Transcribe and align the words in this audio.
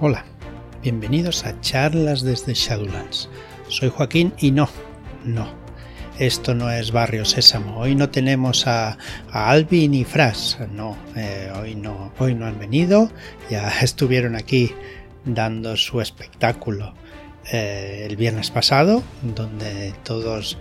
Hola, 0.00 0.24
bienvenidos 0.80 1.44
a 1.44 1.60
charlas 1.60 2.22
desde 2.22 2.54
Shadowlands. 2.54 3.28
Soy 3.66 3.88
Joaquín 3.88 4.32
y 4.38 4.52
no, 4.52 4.68
no, 5.24 5.48
esto 6.20 6.54
no 6.54 6.70
es 6.70 6.92
Barrio 6.92 7.24
Sésamo. 7.24 7.80
Hoy 7.80 7.96
no 7.96 8.08
tenemos 8.08 8.68
a, 8.68 8.96
Alvin 9.32 9.94
y 9.94 10.04
Fras, 10.04 10.56
no, 10.72 10.96
eh, 11.16 11.50
hoy 11.60 11.74
no, 11.74 12.12
hoy 12.20 12.36
no 12.36 12.46
han 12.46 12.60
venido. 12.60 13.10
Ya 13.50 13.68
estuvieron 13.82 14.36
aquí 14.36 14.72
dando 15.24 15.76
su 15.76 16.00
espectáculo 16.00 16.94
eh, 17.50 18.06
el 18.08 18.14
viernes 18.14 18.52
pasado, 18.52 19.02
donde 19.22 19.94
todos 20.04 20.58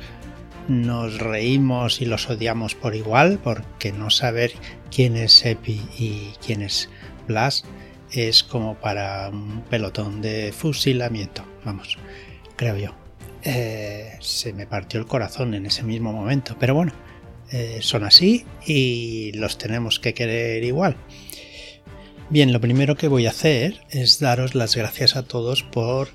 nos 0.68 1.20
reímos 1.20 2.02
y 2.02 2.06
los 2.06 2.28
odiamos 2.28 2.74
por 2.74 2.96
igual, 2.96 3.40
porque 3.44 3.92
no 3.92 4.10
saber 4.10 4.54
quién 4.90 5.16
es 5.16 5.46
Epi 5.46 5.80
y 5.96 6.34
quién 6.44 6.64
es 6.64 6.90
Blas 7.28 7.66
es 8.12 8.44
como 8.44 8.76
para 8.76 9.30
un 9.30 9.64
pelotón 9.70 10.22
de 10.22 10.52
fusilamiento, 10.52 11.44
vamos, 11.66 11.98
creo 12.56 12.78
yo. 12.78 12.96
Eh, 13.44 14.18
se 14.20 14.54
me 14.54 14.68
partió 14.68 15.00
el 15.00 15.06
corazón 15.06 15.54
en 15.54 15.66
ese 15.66 15.84
mismo 15.84 16.12
momento, 16.12 16.58
pero 16.60 16.76
bueno, 16.76 16.94
eh, 17.52 17.80
son 17.82 18.04
así 18.04 18.46
y 18.66 19.32
los 19.34 19.58
tenemos 19.58 20.00
que 20.00 20.14
querer 20.14 20.64
igual. 20.64 20.98
Bien, 22.30 22.52
lo 22.52 22.60
primero 22.60 22.96
que 22.96 23.08
voy 23.08 23.26
a 23.26 23.30
hacer 23.30 23.86
es 23.90 24.20
daros 24.20 24.54
las 24.54 24.76
gracias 24.76 25.16
a 25.16 25.24
todos 25.24 25.64
por 25.64 26.10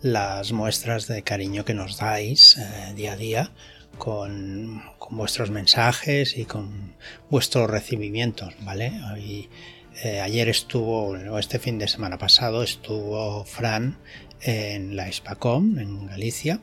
las 0.00 0.52
muestras 0.52 1.08
de 1.08 1.22
cariño 1.22 1.64
que 1.64 1.74
nos 1.74 1.98
dais 1.98 2.56
eh, 2.56 2.94
día 2.94 3.12
a 3.12 3.16
día 3.16 3.50
con, 3.98 4.82
vuestros 5.10 5.50
mensajes 5.50 6.38
y 6.38 6.44
con 6.44 6.94
vuestros 7.28 7.68
recibimientos, 7.68 8.54
¿vale? 8.62 8.92
Eh, 10.02 10.20
ayer 10.20 10.48
estuvo, 10.48 11.08
o 11.08 11.38
este 11.38 11.58
fin 11.58 11.78
de 11.78 11.88
semana 11.88 12.18
pasado, 12.18 12.62
estuvo 12.62 13.44
Fran 13.44 13.98
en 14.40 14.94
la 14.94 15.10
Spacom, 15.10 15.78
en 15.78 16.06
Galicia, 16.06 16.60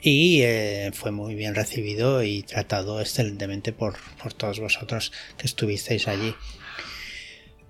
y 0.00 0.42
eh, 0.42 0.90
fue 0.94 1.10
muy 1.10 1.34
bien 1.34 1.56
recibido 1.56 2.22
y 2.22 2.42
tratado 2.44 3.00
excelentemente 3.00 3.72
por, 3.72 3.96
por 4.22 4.32
todos 4.32 4.60
vosotros 4.60 5.12
que 5.36 5.46
estuvisteis 5.46 6.06
allí. 6.06 6.34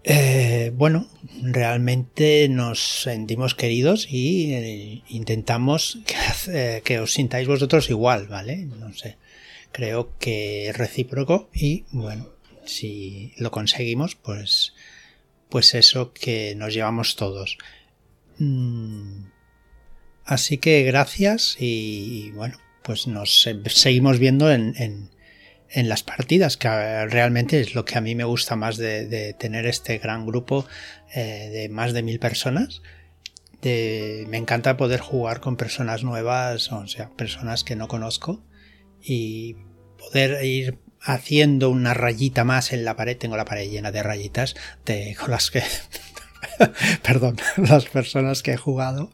Eh, 0.05 0.73
bueno, 0.75 1.09
realmente 1.43 2.47
nos 2.51 3.03
sentimos 3.03 3.55
queridos 3.55 4.07
y 4.11 5.03
intentamos 5.09 6.01
que, 6.07 6.83
que, 6.85 7.01
os 7.01 7.13
sintáis 7.15 7.49
vosotros 7.49 7.89
igual, 7.89 8.29
¿vale? 8.29 8.57
No 8.57 8.93
sé, 8.93 9.17
creo 9.73 10.17
que 10.19 10.69
es 10.69 10.77
recíproco 10.77 11.49
y 11.55 11.85
bueno, 11.93 12.29
si 12.69 13.33
lo 13.39 13.51
conseguimos, 13.51 14.15
pues, 14.15 14.75
pues 15.49 15.75
eso 15.75 16.13
que 16.13 16.55
nos 16.57 16.75
llevamos 16.75 17.17
todos. 17.17 17.59
Mm, 18.39 19.25
así 20.25 20.59
que 20.59 20.83
gracias 20.85 21.57
y 21.59 22.31
bueno, 22.33 22.59
pues 22.83 23.07
nos 23.07 23.49
seguimos 23.67 24.19
viendo 24.19 24.51
en, 24.53 24.75
en 25.71 25.89
las 25.89 26.03
partidas, 26.03 26.57
que 26.57 26.69
realmente 27.07 27.61
es 27.61 27.75
lo 27.75 27.85
que 27.85 27.99
a 27.99 28.01
mí 28.01 28.15
me 28.15 28.25
gusta 28.25 28.57
más 28.57 28.77
de, 28.77 29.35
tener 29.39 29.67
este 29.67 29.99
gran 29.99 30.27
grupo 30.27 30.67
eh, 31.15 31.51
de 31.53 31.69
más 31.69 31.93
de 31.93 32.03
mil 32.03 32.19
personas. 32.19 32.83
me 33.63 34.37
encanta 34.37 34.77
poder 34.77 35.01
jugar 35.01 35.41
con 35.41 35.57
personas 35.57 36.05
nuevas, 36.05 36.73
o 36.73 36.87
sea, 36.87 37.11
personas 37.11 37.65
que 37.65 37.77
no 37.77 37.89
conozco 37.89 38.43
y 39.03 39.57
poder 39.99 40.45
ir 40.45 40.79
haciendo 41.03 41.71
una 41.71 41.95
rayita 41.95 42.45
más 42.45 42.73
en 42.73 42.85
la 42.85 42.97
pared. 42.97 43.17
Tengo 43.17 43.37
la 43.37 43.45
pared 43.45 43.71
llena 43.71 43.93
de 43.93 44.03
rayitas 44.03 44.55
de, 44.85 45.17
con 45.19 45.31
las 45.31 45.51
que, 45.51 45.63
perdón, 47.03 47.37
las 47.57 47.87
personas 47.87 48.43
que 48.43 48.53
he 48.53 48.57
jugado 48.57 49.13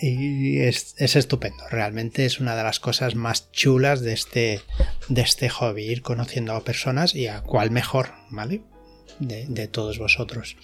y 0.00 0.60
es, 0.60 0.94
estupendo. 0.98 1.62
Realmente 1.68 2.24
es 2.24 2.40
una 2.40 2.56
de 2.56 2.62
las 2.62 2.80
cosas 2.80 3.14
más 3.14 3.52
chulas 3.52 4.00
de 4.00 4.14
este, 4.14 4.62
de 5.08 5.20
este 5.20 5.48
hobby, 5.48 5.84
ir 5.84 6.02
conociendo 6.02 6.54
a 6.54 6.64
personas 6.64 7.14
y 7.14 7.26
a 7.26 7.42
cuál 7.42 7.70
mejor, 7.70 8.14
¿vale? 8.30 8.62
De, 9.18 9.68
todos 9.68 9.98
vosotros. 9.98 10.56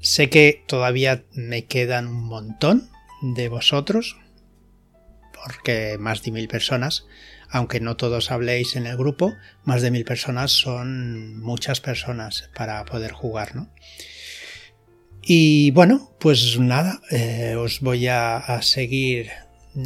Sé 0.00 0.28
que 0.28 0.64
todavía 0.66 1.22
me 1.32 1.66
quedan 1.66 2.08
un 2.08 2.24
montón 2.24 2.90
de 3.20 3.48
vosotros, 3.48 4.16
porque 5.44 5.96
más 5.98 6.22
de 6.22 6.30
mil 6.30 6.48
personas, 6.48 7.06
aunque 7.50 7.80
no 7.80 7.96
todos 7.96 8.30
habléis 8.30 8.76
en 8.76 8.86
el 8.86 8.96
grupo, 8.96 9.34
más 9.64 9.82
de 9.82 9.90
mil 9.90 10.04
personas 10.04 10.52
son 10.52 11.40
muchas 11.40 11.80
personas 11.80 12.50
para 12.54 12.84
poder 12.84 13.12
jugar, 13.12 13.54
¿no? 13.54 13.70
Y 15.22 15.70
bueno, 15.70 16.10
pues 16.18 16.58
nada, 16.58 17.00
eh, 17.10 17.54
os 17.56 17.80
voy 17.80 18.08
a, 18.08 18.60
seguir 18.62 19.30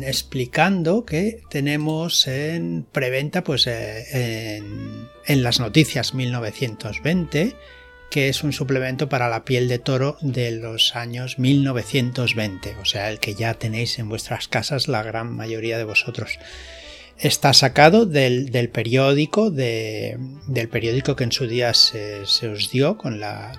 explicando 0.00 1.04
que 1.04 1.42
tenemos 1.50 2.26
en 2.26 2.86
preventa 2.90 3.44
pues 3.44 3.66
eh, 3.66 4.62
en, 5.26 5.42
las 5.42 5.60
noticias 5.60 6.14
1920 6.14 7.54
que 8.16 8.30
es 8.30 8.44
un 8.44 8.54
suplemento 8.54 9.10
para 9.10 9.28
la 9.28 9.44
piel 9.44 9.68
de 9.68 9.78
toro 9.78 10.16
de 10.22 10.50
los 10.50 10.96
años 10.96 11.38
1920 11.38 12.74
o 12.80 12.86
sea 12.86 13.10
el 13.10 13.18
que 13.18 13.34
ya 13.34 13.52
tenéis 13.52 13.98
en 13.98 14.08
vuestras 14.08 14.48
casas 14.48 14.88
la 14.88 15.02
gran 15.02 15.36
mayoría 15.36 15.76
de 15.76 15.84
vosotros. 15.84 16.38
Está 17.18 17.52
sacado 17.52 18.06
del, 18.06 18.70
periódico 18.72 19.50
del 19.50 20.68
periódico 20.70 21.14
que 21.14 21.24
en 21.24 21.32
su 21.32 21.46
día 21.46 21.74
se, 21.74 22.22
os 22.48 22.70
dio 22.70 22.96
con 22.96 23.20
la 23.20 23.52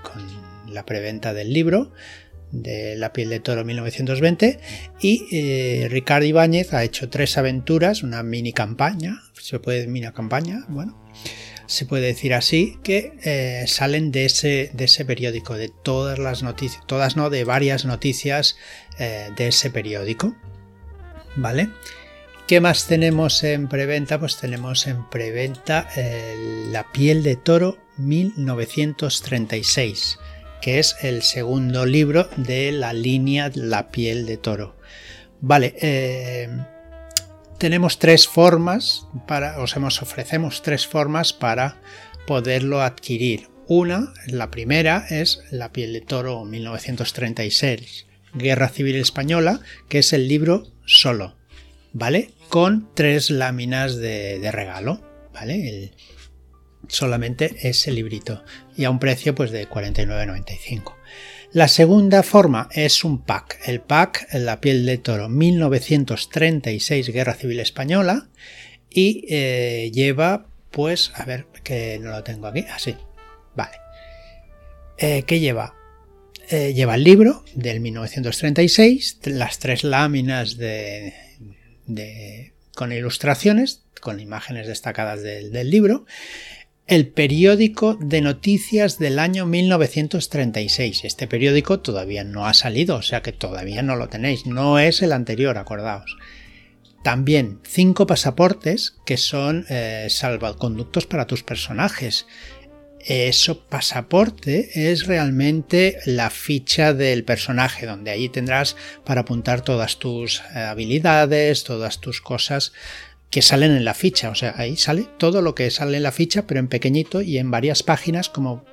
preventa 0.88 1.36
del 1.36 1.54
libro 1.54 1.92
de 2.52 2.96
La 2.96 3.14
piel 3.14 3.30
de 3.30 3.40
toro 3.40 3.64
1920 3.64 4.60
y 5.00 5.28
eh, 5.32 5.88
Ricardo 5.88 6.26
Ibáñez 6.26 6.74
ha 6.74 6.84
hecho 6.84 7.10
tres 7.10 7.38
aventuras, 7.38 8.02
una 8.02 8.24
mini 8.24 8.54
campaña, 8.54 9.22
se 9.40 9.60
puede 9.60 9.86
mini 9.86 10.12
campaña, 10.12 10.66
bueno, 10.68 10.98
se 11.68 11.86
puede 11.86 12.08
decir 12.08 12.34
así, 12.34 12.78
que 12.84 13.14
eh, 13.24 13.66
salen 13.68 14.12
de 14.12 14.26
ese, 14.26 14.72
de 14.74 14.86
ese 14.86 15.06
periódico, 15.06 15.54
de 15.56 15.70
todas 15.70 16.18
las 16.20 16.44
noticias, 16.44 16.84
todas 16.88 17.16
no, 17.16 17.30
de 17.30 17.44
varias 17.44 17.86
noticias 17.86 18.58
eh, 19.00 19.30
de 19.36 19.50
ese 19.50 19.70
periódico, 19.70 20.36
¿vale? 21.36 21.70
¿Qué 22.48 22.60
más 22.62 22.88
tenemos 22.88 23.44
en 23.44 23.68
preventa? 23.68 24.20
Pues 24.20 24.38
tenemos 24.38 24.88
en 24.88 25.08
preventa 25.10 25.88
La 26.72 26.90
piel 26.94 27.22
de 27.22 27.36
toro 27.36 27.78
1936 27.98 30.18
que 30.62 30.80
es 30.80 30.96
el 31.02 31.22
segundo 31.22 31.86
libro 31.86 32.30
de 32.36 32.72
la 32.72 32.94
línea 32.94 33.52
La 33.54 33.90
piel 33.90 34.26
de 34.26 34.38
toro. 34.38 34.76
Vale, 35.40 35.76
eh, 35.82 36.50
tenemos 37.58 38.00
tres 38.00 38.28
formas 38.28 39.08
para, 39.28 39.60
os 39.60 39.76
hemos, 39.76 40.02
ofrecemos 40.02 40.62
tres 40.62 40.88
formas 40.88 41.34
para 41.34 41.82
poderlo 42.26 42.82
adquirir. 42.82 43.48
Una, 43.68 44.14
la 44.28 44.50
primera 44.50 45.06
es 45.10 45.42
La 45.52 45.74
piel 45.74 45.94
de 45.94 46.02
toro 46.02 46.46
1936, 46.46 48.06
Guerra 48.34 48.70
Civil 48.70 48.96
Española, 48.96 49.60
que 49.90 50.00
es 50.00 50.14
el 50.14 50.28
libro 50.28 50.72
solo, 50.86 51.36
¿vale? 51.92 52.32
Con 52.50 52.90
tres 52.94 53.30
láminas 53.30 53.98
de, 53.98 54.50
regalo, 54.52 55.02
¿vale? 55.34 55.68
El, 55.68 55.92
solamente 56.88 57.58
ese 57.64 57.92
librito 57.92 58.44
y 58.78 58.86
a 58.86 58.90
un 58.90 59.00
precio 59.00 59.36
pues 59.36 59.52
de 59.52 59.68
49,95. 59.68 60.97
La 61.58 61.68
segunda 61.68 62.22
forma 62.22 62.70
es 62.72 63.04
un 63.04 63.18
pack, 63.18 63.62
el 63.66 63.82
pack 63.82 64.28
La 64.34 64.62
piel 64.62 64.86
de 64.86 65.00
toro 65.00 65.28
1936 65.28 67.10
Guerra 67.10 67.34
Civil 67.34 67.60
Española 67.60 68.30
y 68.92 69.26
eh, 69.28 69.90
lleva 69.92 70.46
pues 70.70 71.12
a 71.16 71.26
ver 71.26 71.48
que 71.64 71.98
no 71.98 72.12
lo 72.12 72.24
tengo 72.24 72.46
aquí, 72.46 72.64
así, 72.72 72.96
vale. 73.56 73.76
Eh, 75.00 75.24
¿Qué 75.26 75.40
lleva? 75.40 75.74
Eh, 76.52 76.76
lleva 76.76 76.94
el 76.94 77.04
libro 77.04 77.44
del 77.56 77.80
1936, 77.80 79.22
las 79.24 79.58
tres 79.58 79.84
láminas 79.84 80.58
de, 80.58 81.12
con 82.76 82.92
ilustraciones, 82.92 83.82
con 84.00 84.20
imágenes 84.20 84.68
destacadas 84.68 85.24
del 85.24 85.72
libro 85.72 86.06
el 86.88 87.08
periódico 87.10 87.96
de 88.00 88.22
noticias 88.22 88.98
del 88.98 89.20
año 89.20 89.46
1936. 89.46 91.04
Este 91.04 91.28
periódico 91.28 91.82
todavía 91.82 92.24
no 92.24 92.48
ha 92.48 92.54
salido, 92.54 92.96
o 92.96 93.02
sea 93.02 93.22
que 93.22 93.34
todavía 93.34 93.82
no 93.82 93.98
lo 93.98 94.08
tenéis. 94.08 94.46
No 94.46 94.80
es 94.80 95.02
el 95.02 95.12
anterior, 95.12 95.58
acordaos. 95.58 96.18
También 97.04 97.60
cinco 97.64 98.08
pasaportes 98.08 98.96
que 99.06 99.18
son 99.18 99.66
eh, 99.70 100.08
para 101.10 101.28
tus 101.28 101.44
personajes. 101.44 102.26
Eso 103.06 103.66
pasaporte 103.68 104.92
es 104.92 105.08
realmente 105.08 105.98
la 106.06 106.30
ficha 106.30 106.94
del 106.94 107.24
personaje, 107.24 107.86
donde 107.86 108.12
allí 108.12 108.28
tendrás 108.28 108.76
para 109.06 109.22
apuntar 109.22 109.62
todas 109.62 110.00
tus 110.00 110.42
eh, 110.54 110.60
habilidades, 110.60 111.64
todas 111.64 112.02
tus 112.02 112.20
cosas 112.20 112.74
que 113.30 113.42
salen 113.42 113.72
en 113.72 113.86
la 113.86 113.94
ficha. 113.94 114.30
O 114.30 114.36
sea, 114.36 114.54
ahí 114.58 114.78
sale 114.78 115.08
todo 115.18 115.42
lo 115.42 115.56
que 115.56 115.70
sale 115.72 115.98
en 115.98 116.04
la 116.04 116.12
ficha, 116.12 116.48
pero 116.48 116.60
en 116.60 116.68
pequeñito 116.68 117.22
y 117.22 117.38
en 117.38 117.52
varias 117.52 117.84
páginas 117.84 118.30
como 118.30 118.66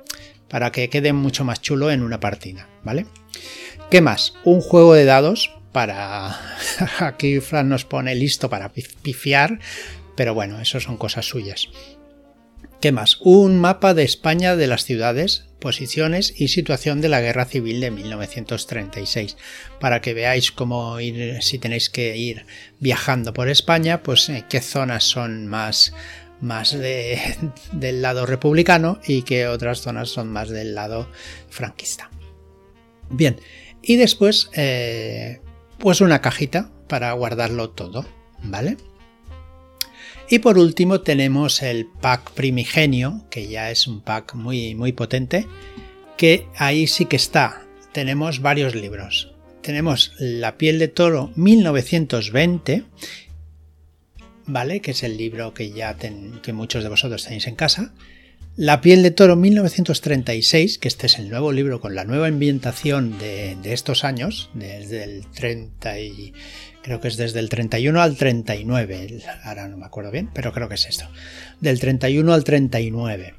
para 0.49 0.71
que 0.71 0.89
quede 0.89 1.13
mucho 1.13 1.43
más 1.43 1.61
chulo 1.61 1.91
en 1.91 2.01
una 2.01 2.19
partida, 2.19 2.69
¿vale? 2.83 3.05
¿Qué 3.89 4.01
más? 4.01 4.33
Un 4.43 4.61
juego 4.61 4.93
de 4.93 5.05
dados 5.05 5.51
para... 5.71 6.39
Aquí 6.99 7.39
Fran 7.39 7.69
nos 7.69 7.85
pone 7.85 8.15
listo 8.15 8.49
para 8.49 8.71
pifiar, 8.71 9.59
pero 10.15 10.33
bueno, 10.33 10.61
eso 10.61 10.79
son 10.79 10.97
cosas 10.97 11.25
suyas. 11.25 11.69
¿Qué 12.81 12.91
más? 12.91 13.17
Un 13.21 13.59
mapa 13.59 13.93
de 13.93 14.03
España 14.03 14.55
de 14.55 14.67
las 14.67 14.83
ciudades, 14.83 15.45
posiciones 15.59 16.33
y 16.39 16.49
situación 16.49 17.01
de 17.01 17.09
la 17.09 17.21
Guerra 17.21 17.45
Civil 17.45 17.81
de 17.81 17.89
1936, 17.89 19.37
para 19.79 20.01
que 20.01 20.13
veáis 20.13 20.51
cómo 20.51 20.99
ir, 20.99 21.41
si 21.41 21.57
tenéis 21.57 21.89
que 21.89 22.15
ir 22.17 22.45
viajando 22.79 23.33
por 23.33 23.49
España, 23.49 24.03
pues 24.03 24.29
eh, 24.29 24.45
qué 24.49 24.61
zonas 24.61 25.03
son 25.05 25.47
más, 25.47 25.93
más 26.41 26.77
del 27.71 28.01
lado 28.01 28.25
republicano 28.25 28.99
y 29.07 29.23
qué 29.23 29.47
otras 29.47 29.81
zonas 29.81 30.09
son 30.09 30.29
más 30.29 30.49
del 30.49 30.75
lado 30.75 31.09
franquista. 31.49 32.11
Bien, 33.09 33.39
y 33.81 33.95
después, 33.95 34.49
eh, 34.53 35.41
pues 35.79 36.01
una 36.01 36.21
cajita 36.21 36.71
para 36.87 37.11
guardarlo 37.13 37.69
todo, 37.69 38.05
¿vale? 38.43 38.77
Y 40.29 40.39
por 40.39 40.57
último 40.57 41.01
tenemos 41.01 41.61
el 41.61 41.85
pack 41.85 42.31
primigenio, 42.31 43.25
que 43.29 43.47
ya 43.47 43.69
es 43.69 43.85
un 43.85 44.01
pack 44.01 44.33
muy, 44.33 44.73
muy 44.73 44.91
potente, 44.91 45.45
que 46.17 46.47
ahí 46.57 46.87
sí 46.87 47.05
que 47.05 47.15
está. 47.15 47.61
Tenemos 47.91 48.41
varios 48.41 48.73
libros. 48.73 49.31
Tenemos 49.61 50.13
La 50.17 50.57
piel 50.57 50.79
de 50.79 50.87
toro 50.87 51.31
1920, 51.35 52.83
¿vale? 54.47 54.81
Que 54.81 54.91
es 54.91 55.03
el 55.03 55.17
libro 55.17 55.53
que 55.53 55.71
ya 55.71 55.95
que 55.95 56.53
muchos 56.53 56.83
de 56.83 56.89
vosotros 56.89 57.23
tenéis 57.23 57.47
en 57.47 57.55
casa. 57.55 57.93
La 58.57 58.79
piel 58.79 59.03
de 59.03 59.11
toro 59.11 59.35
1936, 59.35 60.77
que 60.77 60.87
este 60.87 61.07
es 61.07 61.19
el 61.19 61.29
nuevo 61.29 61.51
libro 61.51 61.81
con 61.81 61.93
la 61.93 62.05
nueva 62.05 62.27
ambientación 62.27 63.17
de, 63.19 63.57
estos 63.65 64.05
años, 64.05 64.49
desde 64.53 65.03
el 65.03 65.25
30 65.27 65.99
y, 65.99 66.33
creo 66.85 67.01
que 67.01 67.07
es 67.07 67.17
desde 67.17 67.39
el 67.39 67.49
31 67.49 67.99
al 67.99 68.15
39, 68.15 69.23
ahora 69.43 69.67
no 69.67 69.75
me 69.75 69.87
acuerdo 69.87 70.11
bien, 70.11 70.29
pero 70.31 70.53
creo 70.53 70.69
que 70.69 70.75
es 70.75 70.85
esto, 70.85 71.09
del 71.59 71.79
31 71.79 72.31
al 72.31 72.43
39, 72.43 73.33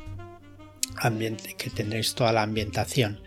ambiente, 0.97 1.55
que 1.57 1.71
tendréis 1.71 2.17
toda 2.17 2.33
la 2.33 2.43
ambientación. 2.43 3.21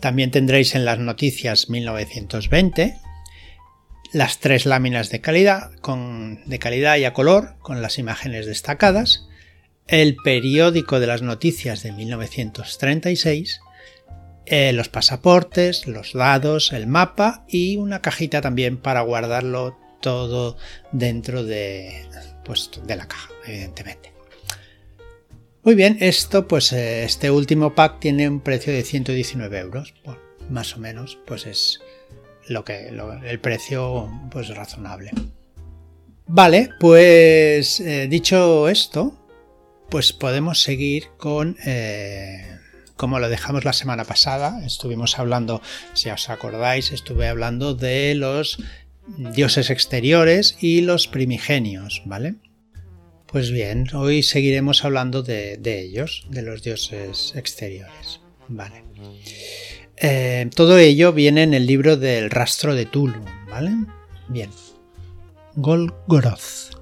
También 0.00 0.30
tendréis 0.30 0.74
en 0.74 0.86
las 0.86 0.98
noticias 0.98 1.68
1920 1.68 2.96
las 4.14 4.38
tres 4.38 4.64
láminas 4.64 5.10
de 5.10 5.20
calidad, 5.20 5.72
de 6.46 6.58
calidad 6.58 6.96
y 6.96 7.04
a 7.04 7.12
color, 7.12 7.56
con 7.58 7.82
las 7.82 7.98
imágenes 7.98 8.46
destacadas 8.46 9.28
el 9.88 10.16
periódico 10.16 11.00
de 11.00 11.06
las 11.06 11.20
noticias 11.20 11.82
de 11.82 11.92
1936, 11.92 13.60
eh, 14.46 14.72
los 14.72 14.88
pasaportes, 14.88 15.88
los 15.88 16.12
dados, 16.12 16.72
el 16.72 16.86
mapa 16.86 17.44
y 17.48 17.76
una 17.76 18.00
cajita 18.00 18.40
también 18.40 18.76
para 18.76 19.00
guardarlo 19.00 19.76
todo 20.00 20.56
dentro 20.92 21.42
de, 21.42 22.06
pues, 22.44 22.70
de 22.86 22.96
la 22.96 23.08
caja, 23.08 23.30
evidentemente. 23.44 24.12
Muy 25.64 25.74
bien, 25.74 25.96
esto, 26.00 26.46
pues 26.46 26.72
eh, 26.72 27.02
este 27.02 27.28
último 27.32 27.74
pack 27.74 27.98
tiene 27.98 28.28
un 28.28 28.38
precio 28.38 28.72
de 28.72 28.84
119 28.84 29.58
euros, 29.58 29.94
más 30.48 30.76
o 30.76 30.78
menos, 30.78 31.18
pues 31.26 31.44
es 31.44 31.80
lo 32.46 32.64
que 32.64 32.88
el 32.88 33.40
precio, 33.40 34.08
pues 34.30 34.48
razonable. 34.50 35.10
Vale, 36.28 36.68
pues 36.78 37.80
eh, 37.80 38.06
dicho 38.08 38.68
esto, 38.68 39.18
pues 39.90 40.12
podemos 40.12 40.62
seguir 40.62 41.08
con... 41.16 41.56
como 42.96 43.18
lo 43.18 43.28
dejamos 43.28 43.64
la 43.64 43.72
semana 43.72 44.04
pasada, 44.04 44.64
estuvimos 44.64 45.18
hablando, 45.18 45.62
si 45.92 46.10
os 46.10 46.28
acordáis, 46.30 46.92
estuve 46.92 47.28
hablando 47.28 47.74
de 47.74 48.14
los 48.14 48.58
dioses 49.06 49.70
exteriores 49.70 50.56
y 50.60 50.80
los 50.80 51.06
primigenios, 51.06 52.02
¿vale? 52.04 52.36
Pues 53.26 53.50
bien, 53.50 53.86
hoy 53.94 54.22
seguiremos 54.22 54.84
hablando 54.84 55.22
de, 55.22 55.58
ellos, 55.64 56.26
de 56.30 56.42
los 56.42 56.62
dioses 56.62 57.32
exteriores, 57.36 58.20
¿vale? 58.48 58.82
Eh, 59.98 60.48
todo 60.54 60.78
ello 60.78 61.12
viene 61.12 61.42
en 61.42 61.54
el 61.54 61.66
libro 61.66 61.96
del 61.96 62.30
rastro 62.30 62.74
de 62.74 62.86
Tulu, 62.86 63.24
¿vale? 63.48 63.72
Bien. 64.28 64.50
Golgoroth. 65.54 66.76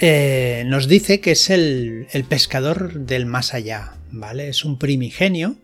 Eh, 0.00 0.62
nos 0.66 0.86
dice 0.86 1.20
que 1.20 1.32
es 1.32 1.50
el, 1.50 2.06
pescador 2.28 3.00
del 3.00 3.26
más 3.26 3.52
allá, 3.54 3.97
¿vale? 4.10 4.48
Es 4.48 4.64
un 4.64 4.78
primigenio, 4.78 5.56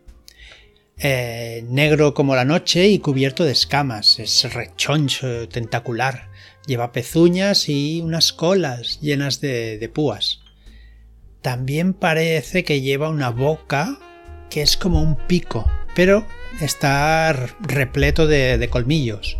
eh, 0.97 1.65
negro 1.69 2.13
como 2.13 2.35
la 2.35 2.45
noche 2.45 2.87
y 2.87 2.99
cubierto 2.99 3.43
de 3.43 3.51
escamas, 3.51 4.19
es 4.19 4.53
rechoncho, 4.53 5.49
tentacular, 5.49 6.29
lleva 6.67 6.93
pezuñas 6.93 7.67
y 7.67 8.01
unas 8.01 8.31
colas 8.31 8.99
llenas 9.01 9.41
de, 9.41 9.91
púas. 9.93 10.39
También 11.41 11.93
parece 11.93 12.63
que 12.63 12.81
lleva 12.81 13.09
una 13.09 13.29
boca 13.29 13.99
que 14.49 14.61
es 14.61 14.77
como 14.77 15.01
un 15.01 15.15
pico, 15.27 15.69
pero 15.95 16.25
está 16.61 17.33
repleto 17.59 18.25
de 18.25 18.67
colmillos. 18.71 19.37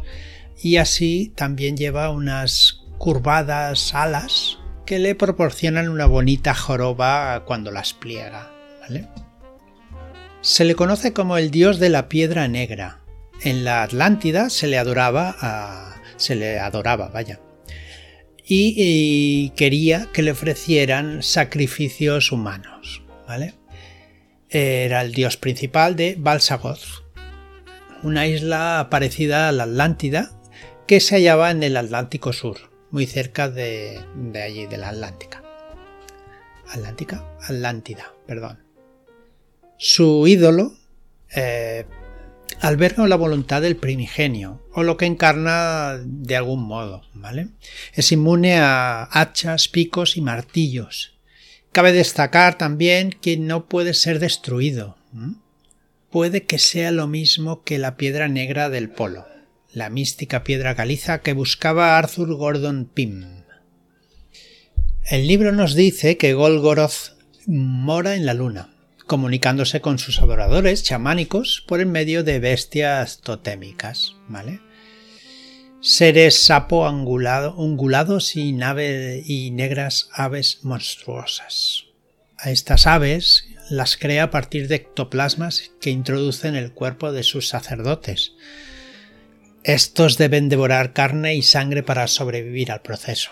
Y 0.61 0.77
así 0.77 1.31
también 1.35 1.77
lleva 1.77 2.09
unas 2.09 2.81
curvadas 2.97 3.93
alas 3.93 4.57
que 4.85 4.99
le 4.99 5.15
proporcionan 5.15 5.89
una 5.89 6.05
bonita 6.05 6.53
joroba 6.53 7.43
cuando 7.45 7.71
las 7.71 7.93
pliega. 7.93 8.54
Se 10.41 10.65
le 10.65 10.75
conoce 10.75 11.13
como 11.13 11.37
el 11.37 11.51
dios 11.51 11.79
de 11.79 11.89
la 11.89 12.09
piedra 12.09 12.47
negra. 12.47 13.01
En 13.41 13.63
la 13.63 13.83
Atlántida 13.83 14.49
se 14.49 14.67
le 14.67 14.77
adoraba 14.77 15.35
se 16.17 16.35
le 16.35 16.59
adoraba, 16.59 17.09
vaya. 17.09 17.39
Y, 18.47 19.49
quería 19.55 20.07
que 20.13 20.21
le 20.21 20.31
ofrecieran 20.31 21.23
sacrificios 21.23 22.31
humanos, 22.31 23.03
¿vale? 23.27 23.55
Era 24.49 25.01
el 25.01 25.13
dios 25.13 25.37
principal 25.37 25.95
de 25.95 26.15
Balsagoth, 26.17 27.03
una 28.03 28.27
isla 28.27 28.87
parecida 28.91 29.49
a 29.49 29.51
la 29.51 29.63
Atlántida 29.63 30.31
que 30.85 30.99
se 30.99 31.15
hallaba 31.15 31.49
en 31.49 31.63
el 31.63 31.75
Atlántico 31.75 32.33
Sur 32.33 32.69
muy 32.91 33.07
cerca 33.07 33.49
de, 33.49 33.99
allí, 34.35 34.67
de 34.67 34.77
la 34.77 34.89
Atlántica. 34.89 35.43
Atlántica, 36.69 37.25
Atlántida, 37.41 38.13
perdón. 38.27 38.64
Su 39.77 40.25
ídolo 40.27 40.73
eh, 41.35 41.85
alberga 42.61 43.07
la 43.07 43.15
voluntad 43.15 43.61
del 43.61 43.75
primigenio, 43.75 44.61
o 44.73 44.83
lo 44.83 44.97
que 44.97 45.05
encarna 45.05 45.99
de 46.03 46.35
algún 46.35 46.63
modo, 46.63 47.03
¿vale? 47.13 47.49
Es 47.93 48.11
inmune 48.11 48.57
a 48.57 49.03
hachas, 49.11 49.67
picos 49.67 50.17
y 50.17 50.21
martillos. 50.21 51.17
Cabe 51.71 51.91
destacar 51.91 52.57
también 52.57 53.11
que 53.11 53.37
no 53.37 53.67
puede 53.67 53.93
ser 53.93 54.19
destruido. 54.19 54.97
Puede 56.09 56.43
que 56.45 56.57
sea 56.57 56.91
lo 56.91 57.07
mismo 57.07 57.63
que 57.63 57.77
la 57.77 57.97
piedra 57.97 58.29
negra 58.29 58.69
del 58.69 58.89
polo 58.89 59.25
la 59.75 59.89
mística 59.89 60.45
piedra 60.45 60.73
caliza 60.73 61.21
que 61.21 61.33
buscaba 61.33 61.97
Arthur 61.97 62.33
Gordon 62.35 62.85
Pym. 62.85 63.43
El 65.03 65.27
libro 65.27 65.51
nos 65.51 65.75
dice 65.75 66.15
que 66.17 66.33
Golgoroth 66.33 67.17
mora 67.45 68.15
en 68.15 68.25
la 68.25 68.33
luna, 68.33 68.73
comunicándose 69.05 69.81
con 69.81 69.99
sus 69.99 70.19
adoradores 70.21 70.83
chamánicos 70.83 71.63
por 71.67 71.79
el 71.79 71.85
medio 71.85 72.23
de 72.23 72.39
bestias 72.39 73.19
totémicas. 73.21 74.15
Seres 75.81 76.45
sapo 76.45 76.87
angulado, 76.87 77.55
ungulados 77.55 78.35
y, 78.35 78.53
nave, 78.53 79.21
y 79.25 79.51
negras 79.51 80.09
aves 80.13 80.59
monstruosas. 80.63 81.85
A 82.37 82.51
estas 82.51 82.87
aves 82.87 83.45
las 83.69 83.97
crea 83.97 84.23
a 84.23 84.31
partir 84.31 84.67
de 84.67 84.75
ectoplasmas 84.75 85.71
que 85.79 85.91
introducen 85.91 86.55
el 86.55 86.71
cuerpo 86.71 87.11
de 87.11 87.23
sus 87.23 87.47
sacerdotes, 87.47 88.33
estos 89.65 90.19
deben 90.19 90.47
devorar 90.47 90.93
carne 90.93 91.33
y 91.33 91.41
sangre 91.41 91.81
para 91.81 92.05
sobrevivir 92.07 92.71
al 92.71 92.83
proceso. 92.83 93.31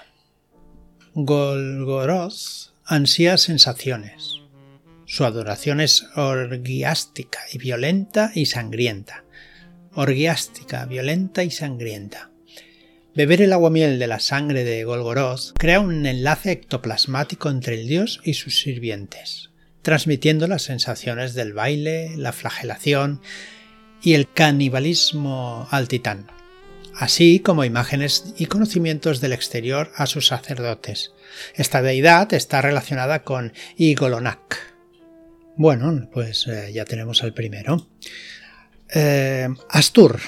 Golgoroth 1.14 2.74
ansía 2.86 3.38
sensaciones. 3.38 4.43
Su 5.06 5.26
adoración 5.26 5.82
es 5.82 6.06
orgiástica 6.16 7.40
y 7.52 7.58
violenta 7.58 8.32
y 8.34 8.46
sangrienta. 8.46 9.26
Orgiástica, 9.94 10.86
violenta 10.86 11.44
y 11.44 11.52
sangrienta. 11.52 12.32
Beber 13.16 13.44
el 13.44 13.54
aguamiel 13.54 14.00
de 14.00 14.08
la 14.08 14.20
sangre 14.20 14.64
de 14.64 14.84
Golgoroth 14.86 15.54
crea 15.58 15.80
un 15.80 16.06
enlace 16.06 16.52
ectoplasmático 16.52 17.50
entre 17.50 17.76
el 17.76 17.88
dios 17.88 18.22
y 18.24 18.34
sus 18.34 18.60
sirvientes, 18.60 19.52
transmitiendo 19.84 20.48
las 20.48 20.64
sensaciones 20.64 21.36
del 21.36 21.54
baile, 21.54 22.18
la 22.18 22.32
flagelación, 22.32 23.22
y 24.02 24.16
el 24.16 24.32
canibalismo 24.32 25.68
al 25.70 25.88
titán, 25.88 26.28
así 26.96 27.40
como 27.40 27.64
imágenes 27.64 28.34
y 28.38 28.48
conocimientos 28.48 29.22
del 29.22 29.34
exterior 29.34 29.92
a 29.96 30.08
sus 30.08 30.28
sacerdotes. 30.28 31.14
Esta 31.56 31.82
deidad 31.82 32.34
está 32.34 32.62
relacionada 32.62 33.24
con 33.24 33.54
Igolonak. 33.78 34.73
Bueno, 35.56 36.10
pues 36.12 36.48
eh, 36.48 36.72
ya 36.74 36.84
tenemos 36.84 37.22
el 37.22 37.34
primero. 37.34 37.88
Eh, 38.94 39.48
Astur. 39.70 40.20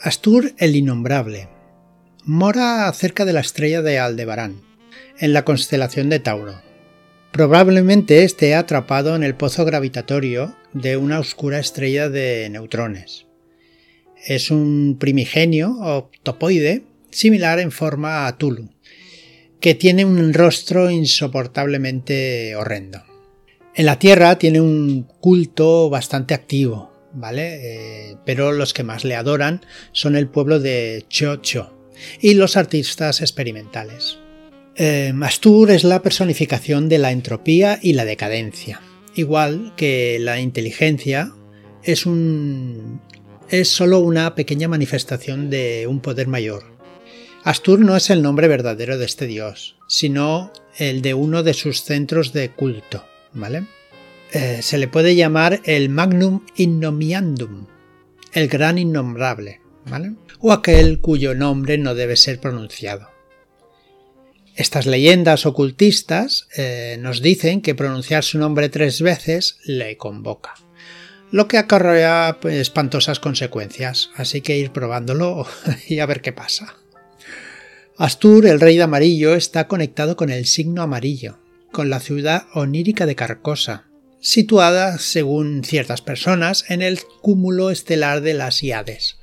Astur 0.00 0.52
el 0.56 0.74
innombrable. 0.74 1.48
Mora 2.24 2.90
cerca 2.94 3.26
de 3.26 3.34
la 3.34 3.40
estrella 3.40 3.82
de 3.82 3.98
Aldebarán, 3.98 4.62
en 5.18 5.34
la 5.34 5.44
constelación 5.44 6.08
de 6.08 6.20
Tauro. 6.20 6.62
Probablemente 7.30 8.24
esté 8.24 8.54
atrapado 8.54 9.14
en 9.14 9.22
el 9.22 9.34
pozo 9.34 9.64
gravitatorio 9.64 10.56
de 10.72 10.96
una 10.96 11.18
oscura 11.18 11.58
estrella 11.58 12.08
de 12.08 12.48
neutrones. 12.50 13.26
Es 14.26 14.50
un 14.50 14.96
primigenio 14.98 15.76
octopoide 15.78 16.84
similar 17.10 17.58
en 17.58 17.70
forma 17.70 18.26
a 18.26 18.38
Tulu, 18.38 18.70
que 19.60 19.74
tiene 19.74 20.04
un 20.04 20.32
rostro 20.32 20.90
insoportablemente 20.90 22.56
horrendo. 22.56 23.09
En 23.74 23.86
la 23.86 23.98
Tierra 23.98 24.36
tiene 24.36 24.60
un 24.60 25.04
culto 25.20 25.90
bastante 25.90 26.34
activo, 26.34 26.92
¿vale? 27.12 28.10
Eh, 28.10 28.16
pero 28.24 28.52
los 28.52 28.74
que 28.74 28.82
más 28.82 29.04
le 29.04 29.14
adoran 29.14 29.64
son 29.92 30.16
el 30.16 30.28
pueblo 30.28 30.58
de 30.58 31.04
Chocho 31.08 31.76
y 32.20 32.34
los 32.34 32.56
artistas 32.56 33.20
experimentales. 33.20 34.18
Eh, 34.76 35.12
Mastur 35.14 35.70
es 35.70 35.84
la 35.84 36.02
personificación 36.02 36.88
de 36.88 36.98
la 36.98 37.12
entropía 37.12 37.78
y 37.80 37.92
la 37.92 38.04
decadencia, 38.04 38.80
igual 39.14 39.72
que 39.76 40.18
la 40.20 40.40
inteligencia 40.40 41.32
es 41.82 42.06
un 42.06 43.00
es 43.50 43.68
solo 43.68 43.98
una 43.98 44.34
pequeña 44.36 44.68
manifestación 44.68 45.50
de 45.50 45.86
un 45.88 46.00
poder 46.00 46.28
mayor. 46.28 46.64
Astur 47.42 47.80
no 47.80 47.96
es 47.96 48.10
el 48.10 48.22
nombre 48.22 48.48
verdadero 48.48 48.96
de 48.96 49.06
este 49.06 49.26
dios, 49.26 49.76
sino 49.88 50.52
el 50.78 51.02
de 51.02 51.14
uno 51.14 51.42
de 51.42 51.54
sus 51.54 51.82
centros 51.82 52.32
de 52.32 52.50
culto, 52.50 53.04
Eh, 54.32 54.60
se 54.62 54.78
le 54.78 54.88
puede 54.88 55.16
llamar 55.16 55.60
el 55.64 55.88
Magnum 55.88 56.44
Innomiandum, 56.56 57.66
el 58.32 58.48
gran 58.48 58.78
innombrable. 58.78 59.60
O 60.40 60.52
aquel 60.52 61.00
cuyo 61.00 61.34
nombre 61.34 61.78
no 61.78 61.94
debe 61.94 62.16
ser 62.16 62.40
pronunciado. 62.40 63.08
Estas 64.54 64.86
leyendas 64.86 65.46
ocultistas 65.46 66.48
eh, 66.56 66.96
nos 67.00 67.22
dicen 67.22 67.62
que 67.62 67.74
pronunciar 67.74 68.24
su 68.24 68.38
nombre 68.38 68.68
tres 68.68 69.00
veces 69.00 69.58
le 69.64 69.96
convoca, 69.96 70.54
lo 71.30 71.48
que 71.48 71.56
acarrea 71.56 72.38
pues, 72.40 72.56
espantosas 72.56 73.20
consecuencias, 73.20 74.10
así 74.16 74.42
que 74.42 74.58
ir 74.58 74.70
probándolo 74.70 75.46
y 75.88 76.00
a 76.00 76.06
ver 76.06 76.20
qué 76.20 76.32
pasa. 76.32 76.76
Astur, 77.96 78.46
el 78.46 78.60
rey 78.60 78.76
de 78.76 78.82
amarillo, 78.82 79.34
está 79.34 79.66
conectado 79.66 80.16
con 80.16 80.30
el 80.30 80.46
signo 80.46 80.82
amarillo, 80.82 81.38
con 81.72 81.90
la 81.90 82.00
ciudad 82.00 82.46
onírica 82.54 83.06
de 83.06 83.14
Carcosa, 83.14 83.88
situada, 84.20 84.98
según 84.98 85.64
ciertas 85.64 86.02
personas, 86.02 86.64
en 86.68 86.82
el 86.82 87.00
cúmulo 87.22 87.70
estelar 87.70 88.20
de 88.20 88.34
las 88.34 88.62
Iades, 88.62 89.18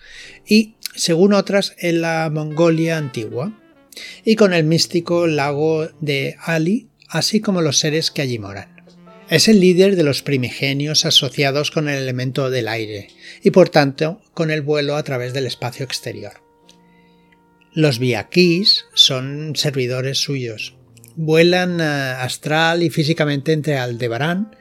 y, 0.48 0.76
según 0.96 1.34
otras, 1.34 1.76
en 1.78 2.02
la 2.02 2.30
Mongolia 2.32 2.98
antigua 2.98 3.54
y 4.24 4.36
con 4.36 4.54
el 4.54 4.64
místico 4.64 5.28
lago 5.28 5.88
de 6.02 6.36
Ali, 6.44 6.90
así 7.10 7.42
como 7.42 7.62
los 7.62 7.80
seres 7.80 8.12
que 8.12 8.22
allí 8.22 8.40
moran. 8.40 8.76
Es 9.30 9.50
el 9.50 9.60
líder 9.60 9.98
de 9.98 10.04
los 10.04 10.22
primigenios 10.22 11.06
asociados 11.06 11.70
con 11.72 11.90
el 11.90 12.02
elemento 12.02 12.50
del 12.50 12.70
aire 12.70 13.10
y 13.44 13.52
por 13.52 13.68
tanto 13.68 14.22
con 14.34 14.52
el 14.52 14.62
vuelo 14.62 14.96
a 14.96 15.04
través 15.04 15.34
del 15.34 15.46
espacio 15.46 15.84
exterior. 15.84 16.42
Los 17.74 18.00
viaquís 18.00 18.86
son 18.94 19.56
servidores 19.56 20.20
suyos. 20.20 20.77
Vuelan 21.20 21.82
eh, 21.82 21.84
astral 21.84 22.84
y 22.84 22.92
físicamente 22.92 23.52
entre 23.52 23.80
Aldebarán 23.80 24.56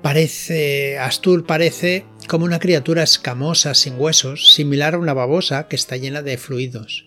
Parece, 0.02 0.98
Astur 0.98 1.46
parece 1.46 2.04
como 2.28 2.44
una 2.44 2.58
criatura 2.58 3.02
escamosa 3.02 3.72
sin 3.72 3.98
huesos, 3.98 4.52
similar 4.52 4.94
a 4.94 4.98
una 4.98 5.14
babosa 5.14 5.66
que 5.68 5.76
está 5.76 5.96
llena 5.96 6.20
de 6.20 6.36
fluidos. 6.36 7.06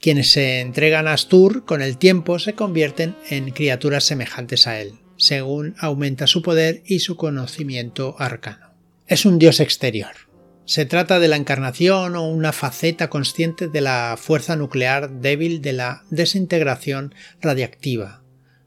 Quienes 0.00 0.32
se 0.32 0.60
entregan 0.60 1.06
a 1.06 1.12
Astur 1.12 1.64
con 1.64 1.82
el 1.82 1.98
tiempo 1.98 2.40
se 2.40 2.54
convierten 2.54 3.14
en 3.28 3.50
criaturas 3.50 4.04
semejantes 4.04 4.66
a 4.66 4.80
él, 4.80 4.94
según 5.16 5.76
aumenta 5.78 6.26
su 6.26 6.42
poder 6.42 6.82
y 6.86 6.98
su 6.98 7.16
conocimiento 7.16 8.16
arcano. 8.18 8.74
Es 9.06 9.24
un 9.24 9.38
dios 9.38 9.60
exterior. 9.60 10.25
Se 10.66 10.84
trata 10.84 11.20
de 11.20 11.28
la 11.28 11.36
encarnación 11.36 12.16
o 12.16 12.28
una 12.28 12.52
faceta 12.52 13.08
consciente 13.08 13.68
de 13.68 13.80
la 13.80 14.18
fuerza 14.20 14.56
nuclear 14.56 15.20
débil 15.20 15.62
de 15.62 15.72
la 15.72 16.04
desintegración 16.10 17.14
radiactiva, 17.40 18.24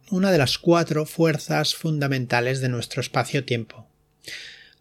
una 0.10 0.32
de 0.32 0.38
las 0.38 0.58
cuatro 0.58 1.06
fuerzas 1.06 1.76
fundamentales 1.76 2.62
de 2.62 2.70
nuestro 2.70 3.02
espacio-tiempo. 3.02 3.90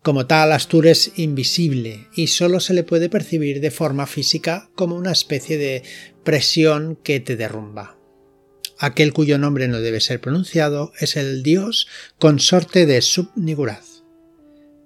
Como 0.01 0.29
tal, 0.29 0.53
Astur 0.53 0.87
es 0.87 1.11
invisible 1.17 2.07
y 2.15 2.29
solo 2.29 2.61
se 2.61 2.73
le 2.73 2.85
puede 2.85 3.09
percibir 3.09 3.61
de 3.61 3.73
forma 3.73 4.07
física 4.07 4.71
como 4.77 4.95
una 4.95 5.11
especie 5.11 5.59
de 5.59 5.83
presión 6.23 6.95
que 7.03 7.19
te 7.19 7.35
derrumba. 7.35 7.99
Aquel 8.79 9.13
cuyo 9.13 9.39
nombre 9.39 9.67
no 9.67 9.81
debe 9.81 10.01
ser 10.01 10.21
pronunciado 10.21 10.93
es 11.01 11.17
el 11.17 11.43
dios 11.43 11.89
consorte 12.21 12.87
de 12.87 13.03
Sub-Niguraz. 13.03 13.98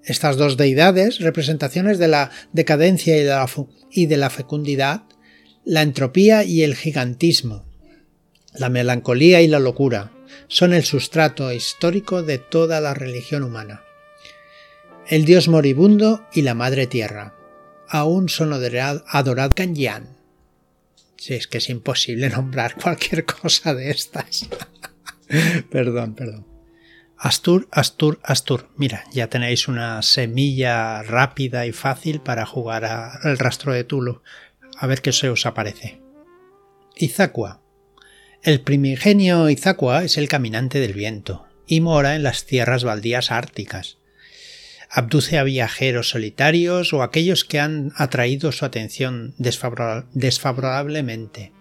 Estas 0.04 0.37
dos 0.37 0.56
deidades, 0.56 1.21
representaciones 1.21 1.99
de 1.99 2.09
la 2.09 2.30
decadencia 2.52 3.16
y 3.16 4.06
de 4.06 4.16
la, 4.16 4.30
fecundidad, 4.30 5.02
la 5.64 5.82
entropía 5.82 6.44
y 6.44 6.62
el 6.62 6.75
gigantismo, 6.75 7.64
la 8.54 8.68
melancolía 8.68 9.42
y 9.42 9.49
la 9.49 9.61
locura, 9.61 10.12
son 10.49 10.73
el 10.73 10.85
sustrato 10.85 11.52
histórico 11.52 12.23
de 12.23 12.38
toda 12.38 12.80
la 12.80 12.94
religión 12.94 13.44
humana 13.44 13.82
el 15.09 15.25
dios 15.25 15.49
moribundo 15.49 16.26
y 16.32 16.42
la 16.42 16.54
madre 16.54 16.87
tierra. 16.87 17.35
Aún 17.88 18.28
son 18.28 18.52
adorados. 18.52 19.54
Si 21.16 21.35
es 21.35 21.47
que 21.47 21.59
es 21.59 21.68
imposible 21.68 22.30
nombrar 22.30 22.76
cualquier 22.80 23.25
cosa 23.25 23.75
de 23.75 23.90
estas. 23.90 24.49
perdón, 25.71 26.14
perdón. 26.14 26.51
Astur, 27.23 27.69
Astur, 27.71 28.19
Astur. 28.25 28.69
Mira, 28.76 29.05
ya 29.12 29.29
tenéis 29.29 29.69
una 29.69 30.02
semilla 30.02 31.05
rápida 31.05 31.67
y 31.67 31.73
fácil 31.73 32.21
para 32.21 32.47
jugar 32.47 32.85
al 32.85 33.38
rastro 33.38 33.73
de 33.73 33.85
Tulu. 33.85 34.23
A 34.76 34.88
ver 34.88 35.02
qué 35.02 35.12
se 35.12 35.29
os 35.29 35.47
aparece. 35.47 36.00
Izacua. 36.97 37.61
El 38.43 38.61
primigenio 38.61 39.49
Izacua 39.49 40.02
es 40.02 40.19
el 40.19 40.29
caminante 40.29 40.81
del 40.81 40.95
viento 40.95 41.47
y 41.69 41.81
mora 41.81 42.17
en 42.17 42.25
las 42.25 42.45
tierras 42.45 42.83
baldías 42.83 43.31
árticas 43.31 43.99
abduce 44.95 45.38
a 45.38 45.43
viajeros 45.43 46.11
solitarios 46.11 46.93
o 46.93 47.02
aquellos 47.02 47.47
que 47.47 47.59
han 47.59 47.93
atraído 47.97 48.52
su 48.52 48.67
atención 48.67 49.35
desfavorablemente. 49.38 51.52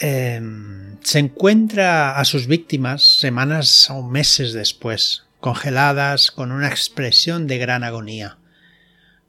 Em, 0.00 0.96
se 1.02 1.18
encuentra 1.18 2.18
a 2.18 2.24
sus 2.24 2.46
víctimas 2.46 3.18
semanas 3.18 3.90
o 3.90 4.02
meses 4.02 4.52
después, 4.52 5.24
congeladas 5.40 6.30
con 6.30 6.52
una 6.52 6.68
expresión 6.68 7.48
de 7.48 7.58
gran 7.58 7.82
agonía, 7.82 8.38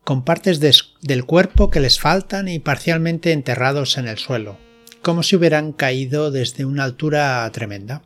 con 0.04 0.24
partes 0.24 0.60
del 0.60 1.26
cuerpo 1.26 1.72
que 1.72 1.80
les 1.80 2.00
faltan 2.00 2.48
y 2.48 2.60
parcialmente 2.60 3.32
enterrados 3.32 3.98
en 3.98 4.08
el 4.08 4.20
suelo, 4.20 4.60
como 5.02 5.24
si 5.24 5.36
hubieran 5.36 5.72
caído 5.72 6.30
desde 6.30 6.66
una 6.66 6.84
altura 6.84 7.50
tremenda. 7.52 8.04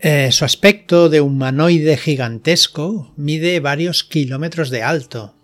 Eh, 0.00 0.32
su 0.32 0.44
aspecto 0.44 1.10
de 1.10 1.20
humanoide 1.20 1.96
gigantesco 1.98 3.12
mide 3.16 3.60
varios 3.60 4.04
kilómetros 4.04 4.70
de 4.70 4.82
alto, 4.82 5.34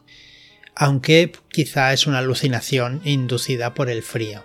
aunque 0.75 1.33
quizá 1.51 1.93
es 1.93 2.07
una 2.07 2.19
alucinación 2.19 3.03
inducida 3.05 3.75
por 3.75 3.91
el 3.91 4.03
frío. 4.03 4.43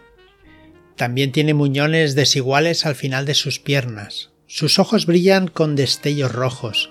También 0.95 1.31
tiene 1.31 1.53
muñones 1.53 2.15
desiguales 2.15 2.85
al 2.85 2.95
final 2.95 3.25
de 3.25 3.33
sus 3.33 3.59
piernas. 3.59 4.29
Sus 4.47 4.77
ojos 4.79 5.05
brillan 5.05 5.47
con 5.47 5.75
destellos 5.75 6.31
rojos. 6.31 6.89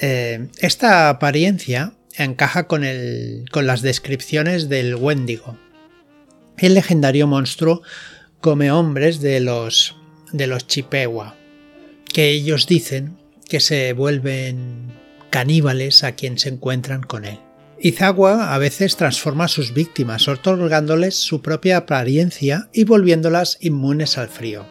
Eh, 0.00 0.48
esta 0.58 1.10
apariencia 1.10 1.94
encaja 2.16 2.66
con, 2.66 2.84
el, 2.84 3.44
con 3.50 3.66
las 3.66 3.82
descripciones 3.82 4.68
del 4.68 4.94
Wendigo. 4.94 5.58
El 6.56 6.74
legendario 6.74 7.26
monstruo 7.26 7.82
come 8.40 8.70
hombres 8.70 9.20
de 9.20 9.40
los, 9.40 9.96
de 10.32 10.46
los 10.46 10.66
Chippewa, 10.66 11.36
que 12.12 12.30
ellos 12.30 12.66
dicen 12.66 13.18
que 13.48 13.60
se 13.60 13.92
vuelven 13.92 14.92
caníbales 15.30 16.04
a 16.04 16.12
quien 16.12 16.38
se 16.38 16.48
encuentran 16.48 17.02
con 17.02 17.24
él. 17.24 17.40
Izawa 17.84 18.54
a 18.54 18.58
veces 18.58 18.96
transforma 18.96 19.44
a 19.44 19.48
sus 19.48 19.74
víctimas, 19.74 20.26
otorgándoles 20.26 21.16
su 21.16 21.42
propia 21.42 21.76
apariencia 21.76 22.70
y 22.72 22.84
volviéndolas 22.84 23.58
inmunes 23.60 24.16
al 24.16 24.30
frío. 24.30 24.64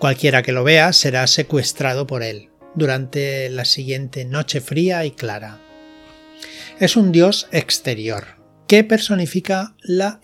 Cualquiera 0.00 0.42
que 0.42 0.50
lo 0.50 0.64
vea 0.64 0.92
será 0.92 1.28
secuestrado 1.28 2.08
por 2.08 2.24
él 2.24 2.50
durante 2.74 3.48
la 3.50 3.64
siguiente 3.64 4.24
noche 4.24 4.60
fría 4.60 5.04
y 5.04 5.12
clara. 5.12 5.60
Es 6.80 6.96
un 6.96 7.12
dios 7.12 7.46
exterior, 7.52 8.24
que 8.66 8.82
personifica 8.82 9.76
la 9.84 10.18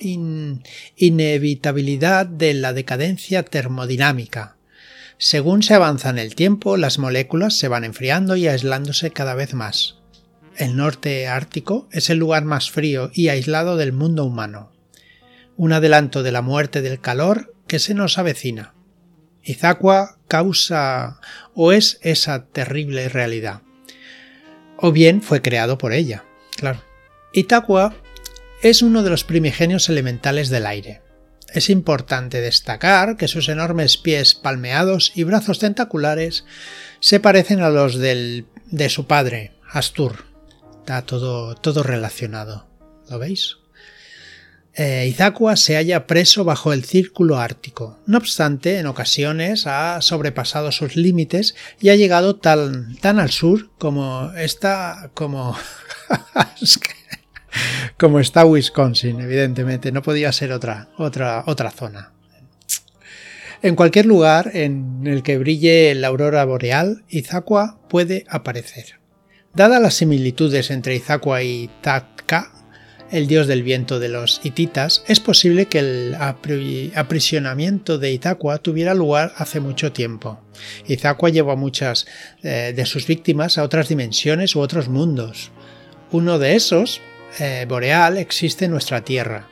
inevitabilidad 0.97 2.27
de 2.27 2.55
la 2.55 2.73
decadencia 2.73 3.45
termodinámica. 3.45 4.57
Según 5.17 5.63
se 5.63 5.75
avanza 5.75 6.11
en 6.11 6.19
el 6.19 6.35
tiempo, 6.35 6.77
las 6.77 6.99
moléculas 6.99 7.57
se 7.57 7.69
van 7.69 7.85
enfriando 7.85 8.35
y 8.35 8.49
aislándose 8.49 9.13
cada 9.13 9.37
vez 9.37 9.55
más. 9.55 9.98
El 10.59 10.75
norte 10.75 11.29
ártico 11.29 11.89
es 11.93 12.11
el 12.11 12.19
lugar 12.19 12.45
más 12.45 12.69
frío 12.69 13.13
y 13.15 13.29
aislado 13.29 13.77
del 13.77 13.93
mundo 13.93 14.25
humano. 14.25 14.73
Un 15.57 15.73
adelanto 15.73 16.25
de 16.25 16.33
la 16.33 16.43
muerte 16.43 16.83
del 16.83 17.01
calor 17.01 17.55
que 17.69 17.79
se 17.79 17.95
nos 17.95 18.19
avecina. 18.19 18.75
Izacua 19.45 20.19
causa 20.27 21.21
o 21.55 21.71
es 21.71 22.01
esa 22.03 22.47
terrible 22.47 23.09
realidad. 23.09 23.63
O 24.77 24.91
bien 24.91 25.23
fue 25.23 25.43
creado 25.43 25.79
por 25.79 25.93
ella, 25.93 26.25
claro. 26.57 26.83
Itaqua 27.33 27.95
es 28.61 28.83
uno 28.83 29.05
de 29.05 29.11
los 29.11 29.23
primigenios 29.23 29.89
elementales 29.89 30.49
del 30.49 30.67
aire. 30.67 31.03
Es 31.55 31.71
importante 31.71 32.41
destacar 32.41 33.17
que 33.17 33.29
sus 33.29 33.49
enormes 33.49 33.97
pies 33.97 34.35
palmeados 34.35 35.13
y 35.15 35.23
brazos 35.23 35.61
tentaculares 35.61 36.45
se 36.99 37.21
parecen 37.21 37.61
a 37.61 37.71
los 37.71 37.97
del, 37.97 38.47
de 38.67 38.89
su 38.89 39.07
padre, 39.07 39.53
Astur. 39.71 40.28
Está 40.89 41.03
todo, 41.03 41.55
todo 41.55 41.83
relacionado. 41.83 42.67
¿Lo 43.11 43.19
veis? 43.19 43.59
eh, 44.75 45.15
se 45.57 45.77
halla 45.77 46.07
preso 46.07 46.45
bajo 46.45 46.73
el 46.73 46.83
círculo 46.83 47.37
ártico. 47.37 47.99
No 48.07 48.17
obstante, 48.17 48.79
en 48.79 48.87
ocasiones 48.87 49.67
ha 49.67 50.01
sobrepasado 50.01 50.73
sus 50.73 50.97
límites 50.97 51.55
y 51.79 51.91
ha 51.91 51.97
llegado 51.97 52.37
tan, 52.37 52.97
tan 53.03 53.19
al 53.19 53.29
sur 53.31 53.69
como 53.77 54.33
está 54.35 55.11
como 55.13 55.59
como 57.99 58.19
está 58.19 58.47
Wisconsin, 58.47 59.21
evidentemente, 59.21 59.93
no 59.93 60.01
podía 60.01 60.33
ser 60.33 60.53
otra 60.53 60.89
otra 60.97 61.45
otra 61.45 61.71
zona. 61.71 62.15
En 63.61 63.77
cualquier 63.77 64.07
lugar 64.07 64.53
en 64.55 65.03
el 65.07 65.23
que 65.23 65.37
brille 65.37 65.95
la 65.95 66.09
aurora 66.09 66.47
boreal, 66.47 67.05
Izacua 67.11 67.79
puede 67.91 68.25
aparecer. 68.31 68.99
Dadas 69.59 69.83
las 69.83 69.95
similitudes 69.95 70.71
entre 70.71 70.95
Izacua 70.95 71.43
y 71.43 71.69
Tatka, 71.81 72.53
el 73.11 73.27
dios 73.27 73.49
del 73.49 73.65
viento 73.65 73.99
de 73.99 74.09
los 74.09 74.41
hititas, 74.45 75.03
es 75.09 75.19
posible 75.19 75.67
que 75.67 75.81
el 75.81 76.17
aprisionamiento 76.95 77.99
de 77.99 78.13
Itaqua 78.13 78.59
tuviera 78.59 78.95
lugar 78.95 79.33
hace 79.37 79.59
mucho 79.59 79.91
tiempo. 79.91 80.39
Itaqua 80.87 81.31
llevó 81.31 81.51
a 81.51 81.57
muchas 81.57 82.07
eh, 82.45 82.73
de 82.77 82.87
sus 82.87 83.09
víctimas 83.09 83.59
a 83.59 83.65
otras 83.65 83.89
dimensiones 83.89 84.55
u 84.55 84.61
otros 84.61 84.89
mundos. 84.89 85.51
Uno 86.13 86.39
de 86.39 86.55
esos, 86.55 87.01
eh, 87.41 87.67
Boreal, 87.69 88.17
existe 88.17 88.67
en 88.67 88.71
nuestra 88.71 89.03
Tierra 89.03 89.49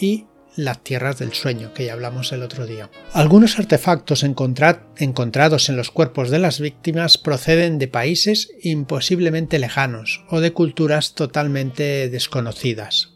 y 0.00 0.26
las 0.56 0.82
tierras 0.82 1.18
del 1.18 1.32
sueño, 1.32 1.72
que 1.74 1.86
ya 1.86 1.92
hablamos 1.92 2.32
el 2.32 2.42
otro 2.42 2.66
día. 2.66 2.90
Algunos 3.12 3.58
artefactos 3.58 4.22
encontrados 4.22 5.68
en 5.68 5.76
los 5.76 5.90
cuerpos 5.90 6.30
de 6.30 6.38
las 6.38 6.60
víctimas 6.60 7.18
proceden 7.18 7.78
de 7.78 7.88
países 7.88 8.50
imposiblemente 8.62 9.58
lejanos 9.58 10.24
o 10.28 10.40
de 10.40 10.52
culturas 10.52 11.14
totalmente 11.14 12.08
desconocidas. 12.08 13.10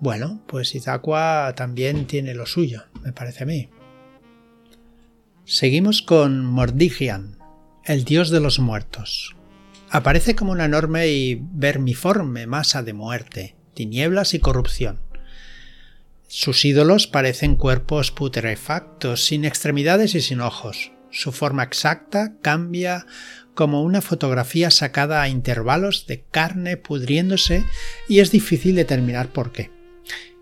Bueno, 0.00 0.42
pues 0.46 0.74
Izacua 0.74 1.54
también 1.56 2.06
tiene 2.06 2.34
lo 2.34 2.46
suyo, 2.46 2.84
me 3.02 3.12
parece 3.12 3.44
a 3.44 3.46
mí. 3.46 3.68
Seguimos 5.44 6.02
con 6.02 6.44
Mordigian, 6.44 7.38
el 7.84 8.04
dios 8.04 8.30
de 8.30 8.40
los 8.40 8.58
muertos. 8.58 9.34
Aparece 9.90 10.36
como 10.36 10.52
una 10.52 10.66
enorme 10.66 11.08
y 11.08 11.40
vermiforme 11.40 12.46
masa 12.46 12.82
de 12.82 12.92
muerte, 12.92 13.56
tinieblas 13.74 14.34
y 14.34 14.38
corrupción 14.38 15.07
sus 16.28 16.66
ídolos 16.66 17.06
parecen 17.06 17.56
cuerpos 17.56 18.10
putrefactos, 18.10 19.24
sin 19.24 19.46
extremidades 19.46 20.14
y 20.14 20.20
sin 20.20 20.42
ojos. 20.42 20.92
Su 21.10 21.32
forma 21.32 21.62
exacta 21.62 22.34
cambia 22.42 23.06
como 23.54 23.82
una 23.82 24.02
fotografía 24.02 24.70
sacada 24.70 25.22
a 25.22 25.30
intervalos 25.30 26.06
de 26.06 26.22
carne 26.22 26.76
pudriéndose 26.76 27.64
y 28.08 28.20
es 28.20 28.30
difícil 28.30 28.76
determinar 28.76 29.32
por 29.32 29.52
qué. 29.52 29.70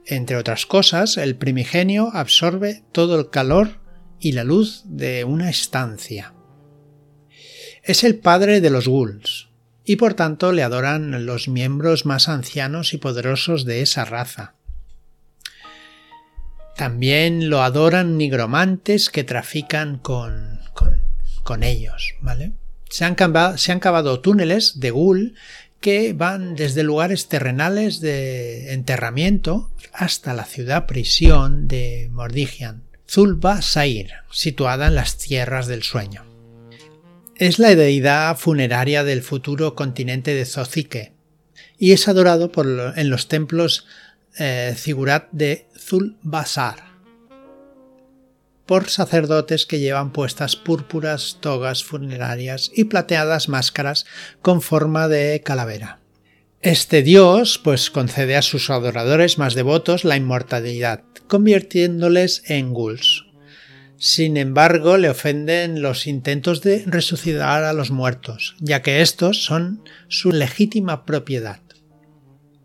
Entre 0.04 0.36
otras 0.36 0.66
cosas, 0.66 1.16
el 1.16 1.36
primigenio 1.36 2.10
absorbe 2.12 2.82
todo 2.90 3.18
el 3.18 3.30
calor 3.30 3.78
y 4.18 4.32
la 4.32 4.42
luz 4.42 4.82
de 4.86 5.22
una 5.22 5.50
estancia. 5.50 6.34
Es 7.84 8.02
el 8.02 8.18
padre 8.18 8.60
de 8.60 8.70
los 8.70 8.88
ghouls, 8.88 9.50
y 9.84 9.96
por 9.96 10.14
tanto 10.14 10.50
le 10.50 10.64
adoran 10.64 11.24
los 11.26 11.46
miembros 11.46 12.06
más 12.06 12.28
ancianos 12.28 12.92
y 12.92 12.98
poderosos 12.98 13.64
de 13.64 13.82
esa 13.82 14.04
raza. 14.04 14.55
También 16.76 17.48
lo 17.48 17.62
adoran 17.62 18.18
nigromantes 18.18 19.08
que 19.08 19.24
trafican 19.24 19.98
con, 19.98 20.60
con, 21.42 21.62
ellos, 21.62 22.14
¿vale? 22.20 22.52
Se 22.90 23.04
han, 23.04 23.14
cavado, 23.14 23.56
se 23.56 23.72
han 23.72 23.80
cavado 23.80 24.20
túneles 24.20 24.78
de 24.78 24.90
Gul 24.90 25.34
que 25.80 26.12
van 26.12 26.54
desde 26.54 26.82
lugares 26.82 27.28
terrenales 27.28 28.00
de 28.00 28.72
enterramiento 28.72 29.70
hasta 29.92 30.34
la 30.34 30.44
ciudad 30.44 30.86
prisión 30.86 31.68
de 31.68 32.08
Mordigian, 32.10 32.82
Zulba 33.08 33.62
Sair, 33.62 34.10
situada 34.30 34.88
en 34.88 34.96
las 34.96 35.16
tierras 35.16 35.66
del 35.66 35.82
sueño. 35.82 36.24
Es 37.36 37.58
la 37.58 37.74
deidad 37.74 38.36
funeraria 38.36 39.04
del 39.04 39.22
futuro 39.22 39.74
continente 39.74 40.34
de 40.34 40.44
Zozique 40.44 41.12
y 41.78 41.92
es 41.92 42.08
adorado 42.08 42.50
por, 42.50 42.94
en 42.96 43.10
los 43.10 43.28
templos 43.28 43.86
eh, 44.38 44.74
de 45.32 45.66
Zulbasar 45.78 46.96
por 48.66 48.90
sacerdotes 48.90 49.64
que 49.64 49.78
llevan 49.78 50.12
puestas 50.12 50.56
púrpuras 50.56 51.38
togas 51.40 51.84
funerarias 51.84 52.70
y 52.74 52.84
plateadas 52.84 53.48
máscaras 53.48 54.04
con 54.42 54.60
forma 54.60 55.08
de 55.08 55.40
calavera. 55.44 56.00
Este 56.62 57.02
dios 57.02 57.60
pues 57.62 57.90
concede 57.90 58.36
a 58.36 58.42
sus 58.42 58.70
adoradores 58.70 59.38
más 59.38 59.54
devotos 59.54 60.04
la 60.04 60.16
inmortalidad, 60.16 61.04
convirtiéndoles 61.28 62.42
en 62.46 62.74
ghouls. 62.74 63.24
Sin 63.98 64.36
embargo, 64.36 64.98
le 64.98 65.08
ofenden 65.08 65.80
los 65.80 66.06
intentos 66.06 66.60
de 66.60 66.82
resucitar 66.86 67.64
a 67.64 67.72
los 67.72 67.90
muertos, 67.90 68.56
ya 68.58 68.82
que 68.82 69.00
estos 69.00 69.44
son 69.44 69.82
su 70.08 70.32
legítima 70.32 71.06
propiedad. 71.06 71.60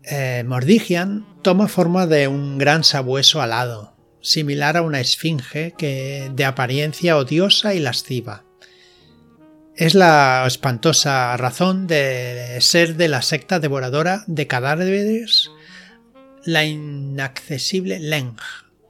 Eh, 0.02 0.42
Mordigian 0.46 1.31
toma 1.42 1.66
forma 1.68 2.06
de 2.06 2.28
un 2.28 2.56
gran 2.56 2.84
sabueso 2.84 3.42
alado, 3.42 3.96
similar 4.20 4.76
a 4.76 4.82
una 4.82 5.00
esfinge 5.00 5.74
que 5.76 6.30
de 6.32 6.44
apariencia 6.44 7.16
odiosa 7.16 7.74
y 7.74 7.80
lasciva. 7.80 8.44
Es 9.74 9.94
la 9.94 10.44
espantosa 10.46 11.36
razón 11.36 11.86
de 11.86 12.58
ser 12.60 12.96
de 12.96 13.08
la 13.08 13.22
secta 13.22 13.58
devoradora 13.58 14.22
de 14.26 14.46
cadáveres, 14.46 15.50
la 16.44 16.64
inaccesible 16.64 17.98
Leng, 17.98 18.36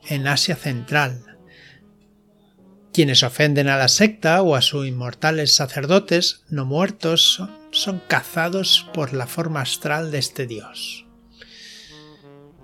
en 0.09 0.27
Asia 0.27 0.57
Central. 0.57 1.38
Quienes 2.93 3.23
ofenden 3.23 3.69
a 3.69 3.79
la 3.79 3.88
secta 3.88 4.43
o 4.43 4.55
a 4.55 4.61
sus 4.61 4.87
inmortales 4.87 5.55
sacerdotes 5.55 6.43
no 6.51 6.67
muertos 6.67 7.43
son 7.71 8.03
cazados 8.07 8.87
por 8.93 9.15
la 9.15 9.27
forma 9.27 9.62
astral 9.62 10.11
de 10.11 10.19
este 10.19 10.47
dios 10.47 11.07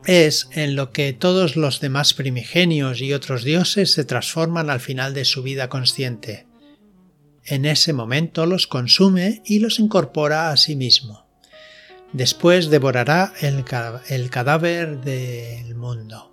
es 0.09 0.49
en 0.53 0.75
lo 0.75 0.91
que 0.91 1.13
todos 1.13 1.55
los 1.57 1.81
demás 1.81 2.15
primigenios 2.15 3.03
y 3.03 3.13
otros 3.13 3.45
dioses 3.45 3.93
se 3.93 4.07
transforman 4.07 4.71
al 4.71 4.81
final 4.81 5.13
de 5.13 5.27
su 5.27 5.43
vida 5.43 5.69
consciente. 5.69 6.47
En 7.45 7.67
ese 7.67 7.93
momento 7.93 8.47
los 8.47 8.67
consume 8.67 9.43
y 9.45 9.59
los 9.59 9.79
incorpora 9.79 10.51
a 10.51 10.57
sí 10.57 10.77
mismo. 10.77 11.27
Después 12.15 12.71
devorará 12.71 13.35
el, 13.43 13.65
cadáver 14.31 15.03
del 15.03 15.75
mundo. 15.75 16.33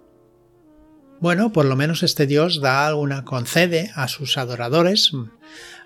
bueno, 1.20 1.52
por 1.52 1.66
lo 1.66 1.76
menos 1.76 2.02
este 2.02 2.28
dios 2.28 2.62
da 2.62 2.88
alguna, 2.88 3.26
concede 3.26 3.92
a 3.96 4.08
sus 4.08 4.38
adoradores 4.38 5.12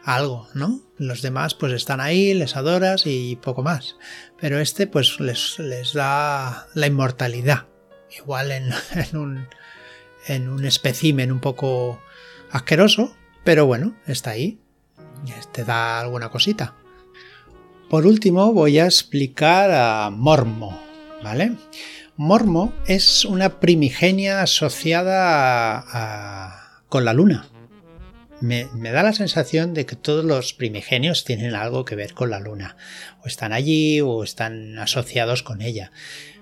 algo, 0.04 0.48
¿no? 0.54 0.82
Los 0.98 1.24
demás 1.24 1.56
pues 1.56 1.74
están 1.74 2.02
ahí, 2.02 2.36
les 2.36 2.56
adoras 2.56 3.08
y 3.08 3.36
poco 3.38 3.64
más. 3.64 3.96
Pero 4.40 4.60
este 4.60 4.86
pues 4.86 5.20
les, 5.20 5.58
les 5.58 5.94
da 5.94 6.68
la 6.76 6.86
inmortalidad. 6.86 7.69
Igual 8.18 8.52
en, 8.52 8.72
un, 9.14 9.48
en 10.28 10.50
un 10.50 10.66
espécimen 10.66 11.32
un 11.32 11.40
poco 11.40 12.02
asqueroso, 12.52 13.16
pero 13.44 13.66
bueno, 13.66 13.96
está 14.08 14.32
ahí. 14.32 14.60
Te 15.52 15.64
da 15.66 16.00
alguna 16.00 16.30
cosita. 16.30 16.76
Por 17.90 18.06
último 18.06 18.54
voy 18.54 18.78
a 18.80 18.86
explicar 18.86 19.72
a 19.72 20.10
Mormo, 20.12 20.80
¿vale? 21.24 21.54
Mormo 22.16 22.74
es 22.86 23.26
una 23.26 23.60
primigenia 23.60 24.42
asociada 24.42 25.84
con 26.90 27.06
la 27.06 27.14
luna. 27.14 27.48
Me, 28.42 28.68
da 28.92 29.04
la 29.04 29.14
sensación 29.14 29.74
de 29.74 29.86
que 29.86 29.96
todos 29.96 30.24
los 30.24 30.54
primigenios 30.54 31.24
tienen 31.26 31.56
algo 31.56 31.84
que 31.86 31.96
ver 31.96 32.14
con 32.14 32.30
la 32.30 32.40
luna. 32.40 32.78
O 33.24 33.28
están 33.28 33.54
allí 33.54 34.02
o 34.02 34.24
están 34.24 34.78
asociados 34.80 35.44
con 35.44 35.62
ella. 35.62 35.92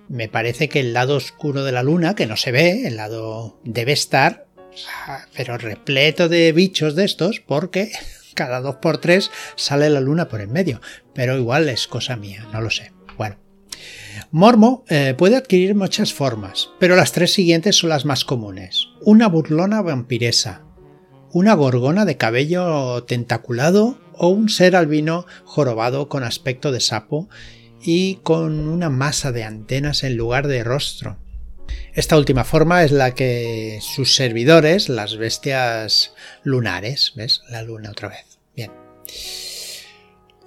Me 0.10 0.30
parece 0.30 0.70
que 0.70 0.80
el 0.80 0.93
lado 0.93 1.15
oscuro 1.15 1.63
de 1.63 1.72
la 1.72 1.84
luna, 1.84 2.15
que 2.15 2.28
no 2.28 2.38
se 2.38 2.52
ve, 2.52 2.88
el 2.88 2.98
lado 2.98 3.60
debe 3.63 3.91
estar, 3.91 4.48
pero 5.36 5.58
repleto 5.58 6.30
de 6.30 6.52
bichos 6.54 6.96
de 6.96 7.06
estos, 7.06 7.39
porque 7.39 7.91
cada 8.34 8.62
dos 8.62 8.78
por 8.78 9.00
tres 9.00 9.32
sale 9.56 9.89
la 9.89 10.00
luna 10.00 10.30
por 10.30 10.41
en 10.41 10.52
medio. 10.52 10.82
Pero 11.13 11.38
igual 11.38 11.67
es 11.70 11.88
cosa 11.88 12.15
mía, 12.15 12.48
no 12.54 12.62
lo 12.62 12.70
sé. 12.70 12.93
Bueno. 13.17 13.38
Mormo 14.32 14.84
eh, 14.89 15.13
puede 15.17 15.36
adquirir 15.36 15.76
muchas 15.76 16.13
formas, 16.13 16.70
pero 16.80 16.96
las 16.96 17.12
tres 17.12 17.34
siguientes 17.34 17.76
son 17.76 17.89
las 17.89 18.06
más 18.06 18.26
comunes. 18.26 18.88
Una 19.02 19.28
burlona 19.28 19.82
vampiresa, 19.82 20.63
una 21.32 21.54
gorgona 21.54 22.04
de 22.04 22.17
cabello 22.17 23.04
tentaculado 23.04 24.00
o 24.13 24.30
un 24.30 24.50
ser 24.50 24.76
albino 24.76 25.26
jorobado 25.43 26.10
con 26.10 26.24
aspecto 26.24 26.72
de 26.72 26.80
sapo 26.80 27.30
y 27.88 28.15
con 28.21 28.67
una 28.67 28.89
masa 28.89 29.32
de 29.32 29.45
antenas 29.45 30.04
en 30.04 30.17
lugar 30.17 30.47
de 30.47 30.62
rostro. 30.65 31.17
Esta 31.93 32.17
última 32.17 32.43
forma 32.43 32.84
es 32.84 32.91
la 32.91 33.15
que 33.15 33.80
sus 33.82 34.13
servidores, 34.13 34.89
las 34.89 35.15
bestias 35.15 36.13
lunares, 36.43 37.13
¿ves? 37.15 37.43
La 37.50 37.62
luna 37.62 37.91
otra 37.91 38.10
vez. 38.10 38.39
Bien. 38.54 38.71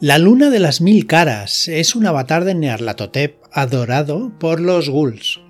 La 0.01 0.19
luna 0.19 0.51
de 0.51 0.59
las 0.59 0.83
mil 0.83 1.07
caras 1.07 1.67
es 1.67 1.95
un 1.95 2.05
avatar 2.05 2.45
de 2.45 2.55
Nearlatotep 2.55 3.39
adorado 3.53 4.39
por 4.39 4.61
los 4.61 4.91
ghouls. 4.91 5.41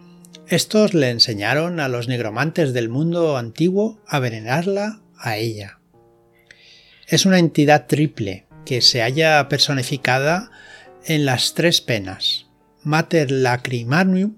Estos 0.47 0.95
le 0.95 1.11
enseñaron 1.11 1.81
a 1.81 1.89
los 1.89 2.07
negromantes 2.07 2.73
del 2.73 2.89
mundo 2.89 3.37
antiguo 3.37 4.01
a 4.07 4.21
venerarla 4.21 5.01
a 5.19 5.39
ella. 5.39 5.81
Es 7.09 7.27
una 7.27 7.41
entidad 7.41 7.89
triple 7.89 8.47
que 8.65 8.81
se 8.81 9.03
halla 9.03 9.49
personificada 9.49 10.53
en 11.05 11.25
las 11.25 11.55
tres 11.55 11.81
penas, 11.81 12.47
Mater 12.83 13.31
Lacrimanum, 13.31 14.37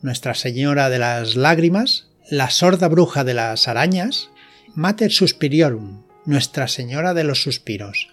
Nuestra 0.00 0.34
Señora 0.34 0.90
de 0.90 0.98
las 0.98 1.36
Lágrimas, 1.36 2.08
la 2.30 2.50
sorda 2.50 2.88
bruja 2.88 3.24
de 3.24 3.34
las 3.34 3.68
arañas, 3.68 4.30
Mater 4.74 5.12
Suspiriorum, 5.12 6.04
Nuestra 6.24 6.68
Señora 6.68 7.14
de 7.14 7.24
los 7.24 7.42
Suspiros, 7.42 8.08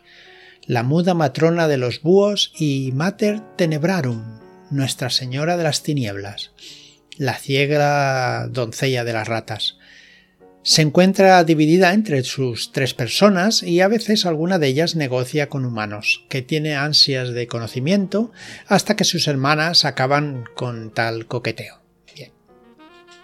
la 0.66 0.84
muda 0.84 1.14
matrona 1.14 1.68
de 1.68 1.78
los 1.78 2.02
búhos 2.02 2.52
y 2.58 2.92
Mater 2.94 3.42
Tenebrarum, 3.58 4.40
Nuestra 4.70 5.10
Señora 5.10 5.58
de 5.58 5.64
las 5.64 5.84
Tinieblas, 5.84 6.52
la 7.18 7.36
ciega 7.36 8.48
doncella 8.48 9.04
de 9.04 9.14
las 9.14 9.28
ratas. 9.28 9.78
Se 10.66 10.82
encuentra 10.82 11.44
dividida 11.44 11.94
entre 11.94 12.24
sus 12.24 12.72
tres 12.72 12.94
personas 12.94 13.64
y 13.64 13.82
a 13.82 13.90
veces 13.90 14.26
alguna 14.26 14.60
de 14.60 14.68
ellas 14.68 14.96
negocia 14.96 15.50
con 15.50 15.66
humanos, 15.66 16.24
que 16.30 16.42
tiene 16.42 16.76
ansias 16.76 17.34
de 17.34 17.48
conocimiento 17.48 18.32
hasta 18.68 18.96
que 18.96 19.04
sus 19.04 19.28
hermanas 19.28 19.84
acaban 19.84 20.46
con 20.56 20.92
tal 20.92 21.28
coqueteo. 21.28 21.82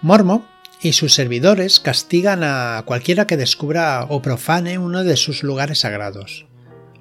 Mormo 0.02 0.46
y 0.82 0.94
sus 0.94 1.14
servidores 1.14 1.80
castigan 1.80 2.42
a 2.44 2.84
cualquiera 2.86 3.28
que 3.28 3.38
descubra 3.38 4.06
o 4.10 4.22
profane 4.22 4.78
uno 4.78 5.04
de 5.04 5.18
sus 5.18 5.44
lugares 5.44 5.80
sagrados. 5.80 6.46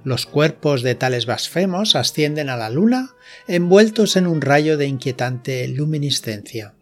Los 0.05 0.27
cuerpos 0.27 0.83
de 0.83 0.95
tales 0.95 1.27
blasfemos 1.27 1.97
ascienden 1.97 2.49
a 2.49 2.57
la 2.57 2.71
luna 2.71 3.15
envueltos 3.47 4.17
en 4.17 4.27
un 4.27 4.41
rayo 4.41 4.77
de 4.77 4.87
inquietante 4.87 5.67
luminiscencia. 5.69 6.75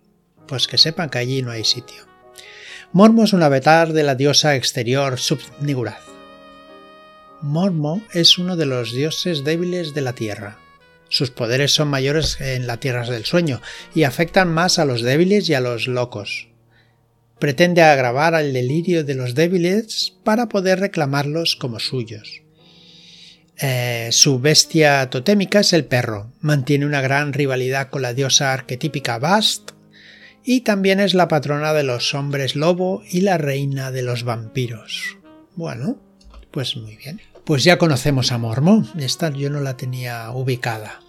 Pues 0.46 0.68
que 0.68 0.78
sepan 0.78 1.10
que 1.10 1.18
allí 1.18 1.42
no 1.42 1.50
hay 1.50 1.64
sitio. 1.64 2.15
Mormo 2.96 3.24
es 3.24 3.34
un 3.34 3.42
avatar 3.42 3.92
de 3.92 4.02
la 4.02 4.14
diosa 4.14 4.56
exterior 4.56 5.18
Subniguraz. 5.18 6.00
Mormo 7.42 8.00
es 8.14 8.38
uno 8.38 8.56
de 8.56 8.64
los 8.64 8.94
dioses 8.94 9.44
débiles 9.44 9.92
de 9.92 10.00
la 10.00 10.14
Tierra. 10.14 10.56
Sus 11.10 11.30
poderes 11.30 11.74
son 11.74 11.88
mayores 11.88 12.40
en 12.40 12.66
la 12.66 12.78
Tierra 12.78 13.06
del 13.06 13.26
Sueño 13.26 13.60
y 13.94 14.04
afectan 14.04 14.48
más 14.48 14.78
a 14.78 14.86
los 14.86 15.02
débiles 15.02 15.46
y 15.50 15.52
a 15.52 15.60
los 15.60 15.88
locos. 15.88 16.48
Pretende 17.38 17.82
agravar 17.82 18.32
el 18.32 18.54
delirio 18.54 19.04
de 19.04 19.14
los 19.14 19.34
débiles 19.34 20.14
para 20.24 20.48
poder 20.48 20.80
reclamarlos 20.80 21.54
como 21.56 21.80
suyos. 21.80 22.40
Eh, 23.58 24.08
su 24.10 24.40
bestia 24.40 25.10
totémica 25.10 25.60
es 25.60 25.74
el 25.74 25.84
perro. 25.84 26.32
Mantiene 26.40 26.86
una 26.86 27.02
gran 27.02 27.34
rivalidad 27.34 27.90
con 27.90 28.00
la 28.00 28.14
diosa 28.14 28.54
arquetípica 28.54 29.18
Bast 29.18 29.75
y 30.46 30.60
también 30.60 31.00
es 31.00 31.12
la 31.12 31.26
patrona 31.26 31.72
de 31.72 31.82
los 31.82 32.14
hombres 32.14 32.54
lobo 32.54 33.02
y 33.10 33.22
la 33.22 33.36
reina 33.36 33.90
de 33.90 34.02
los 34.02 34.22
vampiros. 34.22 35.18
Bueno, 35.56 35.98
pues 36.52 36.76
muy 36.76 36.96
bien. 36.96 37.20
Pues 37.44 37.64
ya 37.64 37.78
conocemos 37.78 38.30
a 38.30 38.38
Mormo. 38.38 38.86
Esta 38.96 39.30
yo 39.30 39.50
no 39.50 39.60
la 39.60 39.76
tenía 39.76 40.30
ubicada. 40.30 41.00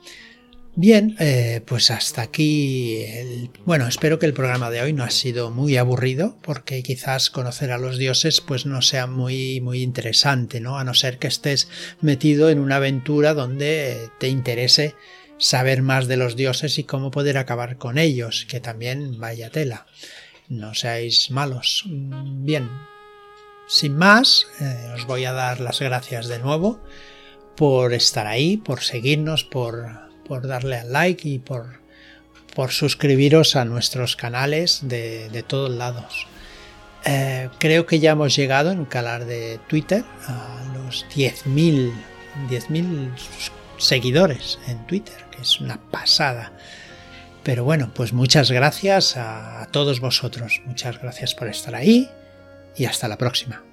Bien, 0.75 1.15
eh, 1.19 1.61
pues 1.65 1.91
hasta 1.91 2.23
aquí. 2.23 2.97
El... 3.03 3.51
Bueno, 3.65 3.87
espero 3.87 4.17
que 4.17 4.25
el 4.25 4.33
programa 4.33 4.71
de 4.71 4.81
hoy 4.81 4.93
no 4.93 5.03
ha 5.03 5.11
sido 5.11 5.51
muy 5.51 5.77
aburrido, 5.77 6.37
porque 6.41 6.81
quizás 6.81 7.29
conocer 7.29 7.71
a 7.71 7.77
los 7.77 7.97
dioses 7.97 8.41
pues 8.41 8.65
no 8.65 8.81
sea 8.81 9.05
muy 9.05 9.61
muy 9.61 9.81
interesante, 9.81 10.59
¿no? 10.59 10.79
A 10.79 10.83
no 10.83 10.95
ser 10.95 11.19
que 11.19 11.27
estés 11.27 11.67
metido 12.01 12.49
en 12.49 12.59
una 12.59 12.77
aventura 12.77 13.33
donde 13.35 14.09
te 14.19 14.29
interese 14.29 14.95
saber 15.37 15.81
más 15.81 16.07
de 16.07 16.17
los 16.17 16.35
dioses 16.35 16.77
y 16.77 16.83
cómo 16.83 17.11
poder 17.11 17.37
acabar 17.37 17.77
con 17.77 17.97
ellos, 17.97 18.45
que 18.49 18.59
también 18.59 19.19
vaya 19.19 19.49
tela. 19.49 19.85
No 20.49 20.73
seáis 20.73 21.31
malos. 21.31 21.83
Bien. 21.87 22.69
Sin 23.67 23.97
más, 23.97 24.47
eh, 24.61 24.93
os 24.95 25.05
voy 25.05 25.25
a 25.25 25.33
dar 25.33 25.59
las 25.59 25.79
gracias 25.79 26.27
de 26.27 26.39
nuevo 26.39 26.79
por 27.55 27.93
estar 27.93 28.27
ahí, 28.27 28.57
por 28.57 28.81
seguirnos, 28.81 29.43
por 29.43 30.07
por 30.27 30.47
darle 30.47 30.77
al 30.77 30.91
like 30.91 31.27
y 31.27 31.39
por, 31.39 31.79
por 32.55 32.71
suscribiros 32.71 33.55
a 33.55 33.65
nuestros 33.65 34.15
canales 34.15 34.81
de, 34.83 35.43
todos 35.47 35.71
lados. 35.71 36.27
Eh, 37.05 37.49
creo 37.59 37.85
que 37.85 37.99
ya 37.99 38.11
hemos 38.11 38.35
llegado 38.35 38.71
en 38.71 38.85
canal 38.85 39.25
de 39.25 39.59
Twitter 39.67 40.03
a 40.27 40.63
los 40.75 41.05
10.000 41.15 41.93
10.000 42.49 43.11
seguidores 43.77 44.59
en 44.67 44.85
Twitter, 44.87 45.25
que 45.31 45.41
es 45.41 45.59
una 45.59 45.79
pasada. 45.91 46.53
Pero 47.43 47.63
bueno, 47.63 47.91
pues 47.93 48.13
muchas 48.13 48.51
gracias 48.51 49.15
a 49.17 49.67
todos 49.71 49.99
vosotros. 49.99 50.61
Muchas 50.65 51.01
gracias 51.01 51.33
por 51.33 51.47
estar 51.47 51.75
ahí 51.75 52.09
y 52.75 52.85
hasta 52.85 53.07
la 53.07 53.17
próxima. 53.17 53.63